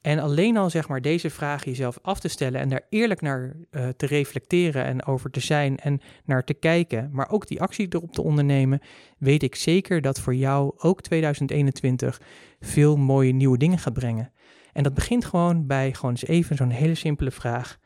En 0.00 0.18
alleen 0.18 0.56
al 0.56 0.70
zeg 0.70 0.88
maar 0.88 1.00
deze 1.00 1.30
vraag 1.30 1.64
jezelf 1.64 1.98
af 2.02 2.20
te 2.20 2.28
stellen 2.28 2.60
en 2.60 2.68
daar 2.68 2.86
eerlijk 2.88 3.20
naar 3.20 3.56
uh, 3.70 3.88
te 3.88 4.06
reflecteren 4.06 4.84
en 4.84 5.04
over 5.04 5.30
te 5.30 5.40
zijn 5.40 5.78
en 5.78 6.00
naar 6.24 6.44
te 6.44 6.54
kijken, 6.54 7.08
maar 7.12 7.30
ook 7.30 7.46
die 7.46 7.60
actie 7.60 7.86
erop 7.90 8.12
te 8.12 8.22
ondernemen, 8.22 8.80
weet 9.18 9.42
ik 9.42 9.54
zeker 9.54 10.00
dat 10.00 10.20
voor 10.20 10.34
jou 10.34 10.72
ook 10.76 11.02
2021 11.02 12.20
veel 12.60 12.96
mooie 12.96 13.32
nieuwe 13.32 13.58
dingen 13.58 13.78
gaat 13.78 13.92
brengen. 13.92 14.32
En 14.72 14.82
dat 14.82 14.94
begint 14.94 15.24
gewoon 15.24 15.66
bij 15.66 15.94
gewoon 15.94 16.10
eens 16.10 16.26
even 16.26 16.56
zo'n 16.56 16.70
hele 16.70 16.94
simpele 16.94 17.30
vraag. 17.30 17.78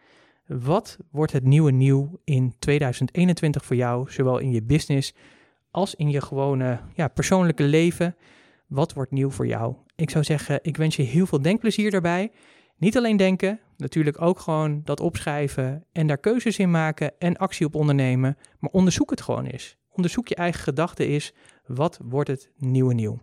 Wat 0.46 0.98
wordt 1.10 1.32
het 1.32 1.44
nieuwe 1.44 1.70
nieuw 1.70 2.20
in 2.24 2.54
2021 2.58 3.64
voor 3.64 3.76
jou, 3.76 4.10
zowel 4.10 4.38
in 4.38 4.50
je 4.50 4.62
business 4.62 5.14
als 5.70 5.94
in 5.94 6.10
je 6.10 6.20
gewone 6.20 6.80
ja, 6.94 7.08
persoonlijke 7.08 7.62
leven? 7.62 8.16
Wat 8.66 8.92
wordt 8.92 9.10
nieuw 9.10 9.30
voor 9.30 9.46
jou? 9.46 9.74
Ik 9.96 10.10
zou 10.10 10.24
zeggen, 10.24 10.58
ik 10.62 10.76
wens 10.76 10.96
je 10.96 11.02
heel 11.02 11.26
veel 11.26 11.42
denkplezier 11.42 11.90
daarbij. 11.90 12.30
Niet 12.76 12.96
alleen 12.96 13.16
denken, 13.16 13.60
natuurlijk 13.76 14.22
ook 14.22 14.38
gewoon 14.38 14.80
dat 14.84 15.00
opschrijven 15.00 15.84
en 15.92 16.06
daar 16.06 16.18
keuzes 16.18 16.58
in 16.58 16.70
maken 16.70 17.12
en 17.18 17.36
actie 17.36 17.66
op 17.66 17.74
ondernemen. 17.74 18.36
Maar 18.58 18.70
onderzoek 18.70 19.10
het 19.10 19.20
gewoon 19.20 19.44
eens. 19.44 19.76
Onderzoek 19.90 20.28
je 20.28 20.34
eigen 20.34 20.62
gedachten 20.62 21.08
is, 21.08 21.32
wat 21.66 21.98
wordt 22.02 22.28
het 22.28 22.50
nieuwe 22.56 22.94
nieuw? 22.94 23.20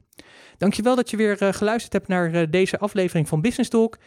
Dankjewel 0.58 0.96
dat 0.96 1.10
je 1.10 1.18
weer 1.18 1.44
uh, 1.44 1.54
geluisterd 1.54 1.94
hebt 1.94 2.08
naar 2.08 2.34
uh, 2.34 2.48
deze 2.50 2.80
aflevering 2.80 3.28
van 3.28 3.42
Business 3.42 3.70
Talk. 3.70 3.98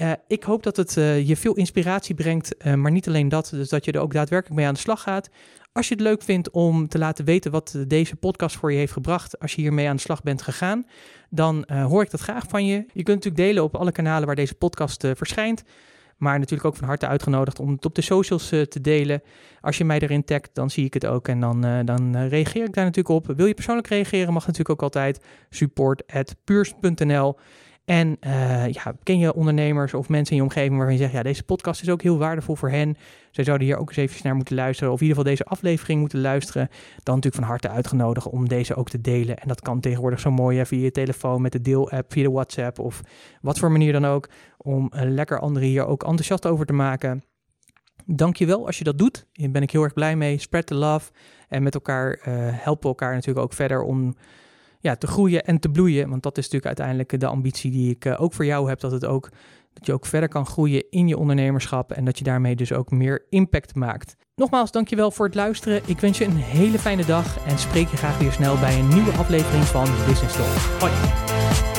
Uh, 0.00 0.12
ik 0.26 0.42
hoop 0.42 0.62
dat 0.62 0.76
het 0.76 0.92
je 1.26 1.36
veel 1.36 1.54
inspiratie 1.54 2.14
brengt, 2.14 2.64
maar 2.64 2.90
niet 2.90 3.08
alleen 3.08 3.28
dat, 3.28 3.50
dus 3.54 3.68
dat 3.68 3.84
je 3.84 3.92
er 3.92 4.00
ook 4.00 4.12
daadwerkelijk 4.12 4.56
mee 4.56 4.66
aan 4.66 4.74
de 4.74 4.80
slag 4.80 5.02
gaat. 5.02 5.30
Als 5.72 5.88
je 5.88 5.94
het 5.94 6.02
leuk 6.02 6.22
vindt 6.22 6.50
om 6.50 6.88
te 6.88 6.98
laten 6.98 7.24
weten 7.24 7.50
wat 7.50 7.84
deze 7.86 8.16
podcast 8.16 8.56
voor 8.56 8.72
je 8.72 8.78
heeft 8.78 8.92
gebracht, 8.92 9.38
als 9.38 9.54
je 9.54 9.60
hiermee 9.60 9.88
aan 9.88 9.96
de 9.96 10.02
slag 10.02 10.22
bent 10.22 10.42
gegaan, 10.42 10.86
dan 11.30 11.64
hoor 11.68 12.02
ik 12.02 12.10
dat 12.10 12.20
graag 12.20 12.44
van 12.48 12.66
je. 12.66 12.74
Je 12.74 13.02
kunt 13.02 13.24
natuurlijk 13.24 13.36
delen 13.36 13.62
op 13.62 13.76
alle 13.76 13.92
kanalen 13.92 14.26
waar 14.26 14.36
deze 14.36 14.54
podcast 14.54 15.06
verschijnt. 15.14 15.62
Maar 16.16 16.38
natuurlijk 16.38 16.68
ook 16.68 16.76
van 16.76 16.86
harte 16.86 17.06
uitgenodigd 17.06 17.60
om 17.60 17.70
het 17.70 17.84
op 17.84 17.94
de 17.94 18.02
socials 18.02 18.48
te 18.48 18.80
delen. 18.80 19.22
Als 19.60 19.78
je 19.78 19.84
mij 19.84 19.98
erin 19.98 20.24
tagt, 20.24 20.50
dan 20.52 20.70
zie 20.70 20.84
ik 20.84 20.94
het 20.94 21.06
ook 21.06 21.28
en 21.28 21.40
dan, 21.40 21.84
dan 21.84 22.16
reageer 22.16 22.64
ik 22.64 22.74
daar 22.74 22.84
natuurlijk 22.84 23.14
op. 23.14 23.36
Wil 23.36 23.46
je 23.46 23.54
persoonlijk 23.54 23.86
reageren, 23.86 24.32
mag 24.32 24.46
natuurlijk 24.46 24.70
ook 24.70 24.82
altijd 24.82 25.24
support.puurs.nl. 25.50 27.36
En 27.90 28.16
uh, 28.26 28.68
ja, 28.68 28.94
ken 29.02 29.18
je 29.18 29.34
ondernemers 29.34 29.94
of 29.94 30.08
mensen 30.08 30.36
in 30.36 30.42
je 30.42 30.48
omgeving 30.48 30.76
waarvan 30.76 30.92
je 30.92 31.00
zegt, 31.00 31.12
ja, 31.12 31.22
deze 31.22 31.42
podcast 31.42 31.82
is 31.82 31.90
ook 31.90 32.02
heel 32.02 32.18
waardevol 32.18 32.54
voor 32.54 32.70
hen. 32.70 32.96
Zij 33.30 33.44
zouden 33.44 33.66
hier 33.66 33.76
ook 33.76 33.88
eens 33.88 33.96
even 33.96 34.20
naar 34.22 34.34
moeten 34.34 34.54
luisteren, 34.54 34.92
of 34.92 35.00
in 35.00 35.06
ieder 35.06 35.18
geval 35.18 35.36
deze 35.36 35.50
aflevering 35.50 36.00
moeten 36.00 36.20
luisteren. 36.20 36.68
Dan 37.02 37.14
natuurlijk 37.14 37.42
van 37.42 37.52
harte 37.52 37.68
uitgenodigd 37.68 38.26
om 38.26 38.48
deze 38.48 38.74
ook 38.74 38.88
te 38.88 39.00
delen. 39.00 39.38
En 39.38 39.48
dat 39.48 39.60
kan 39.60 39.80
tegenwoordig 39.80 40.20
zo 40.20 40.30
mooi 40.30 40.66
via 40.66 40.82
je 40.82 40.90
telefoon 40.90 41.42
met 41.42 41.52
de 41.52 41.60
deel-app, 41.60 42.12
via 42.12 42.22
de 42.22 42.30
WhatsApp 42.30 42.78
of 42.78 43.00
wat 43.40 43.58
voor 43.58 43.70
manier 43.70 43.92
dan 43.92 44.06
ook. 44.06 44.28
Om 44.56 44.90
uh, 44.94 45.00
lekker 45.04 45.40
anderen 45.40 45.68
hier 45.68 45.86
ook 45.86 46.02
enthousiast 46.02 46.46
over 46.46 46.66
te 46.66 46.72
maken. 46.72 47.24
Dankjewel 48.06 48.66
als 48.66 48.78
je 48.78 48.84
dat 48.84 48.98
doet. 48.98 49.26
Daar 49.32 49.50
ben 49.50 49.62
ik 49.62 49.70
heel 49.70 49.82
erg 49.82 49.92
blij 49.92 50.16
mee. 50.16 50.38
Spread 50.38 50.66
the 50.66 50.74
love. 50.74 51.10
En 51.48 51.62
met 51.62 51.74
elkaar 51.74 52.18
uh, 52.18 52.24
helpen 52.50 52.88
elkaar 52.88 53.14
natuurlijk 53.14 53.44
ook 53.46 53.52
verder 53.52 53.82
om 53.82 54.14
ja, 54.80 54.96
te 54.96 55.06
groeien 55.06 55.44
en 55.44 55.60
te 55.60 55.68
bloeien. 55.68 56.08
Want 56.08 56.22
dat 56.22 56.38
is 56.38 56.44
natuurlijk 56.44 56.66
uiteindelijk 56.66 57.20
de 57.20 57.26
ambitie 57.26 57.70
die 57.70 57.90
ik 57.90 58.04
uh, 58.04 58.20
ook 58.20 58.32
voor 58.32 58.44
jou 58.44 58.68
heb. 58.68 58.80
Dat, 58.80 58.92
het 58.92 59.04
ook, 59.04 59.28
dat 59.72 59.86
je 59.86 59.92
ook 59.92 60.06
verder 60.06 60.28
kan 60.28 60.46
groeien 60.46 60.84
in 60.90 61.08
je 61.08 61.16
ondernemerschap. 61.16 61.92
En 61.92 62.04
dat 62.04 62.18
je 62.18 62.24
daarmee 62.24 62.56
dus 62.56 62.72
ook 62.72 62.90
meer 62.90 63.26
impact 63.28 63.74
maakt. 63.74 64.16
Nogmaals, 64.34 64.70
dankjewel 64.70 65.10
voor 65.10 65.26
het 65.26 65.34
luisteren. 65.34 65.82
Ik 65.84 66.00
wens 66.00 66.18
je 66.18 66.24
een 66.24 66.36
hele 66.36 66.78
fijne 66.78 67.04
dag. 67.04 67.46
En 67.46 67.58
spreek 67.58 67.88
je 67.88 67.96
graag 67.96 68.18
weer 68.18 68.32
snel 68.32 68.58
bij 68.58 68.78
een 68.78 68.88
nieuwe 68.88 69.12
aflevering 69.12 69.64
van 69.64 69.88
Business 70.06 70.36
Talk. 70.36 70.80
Hoi! 70.80 71.69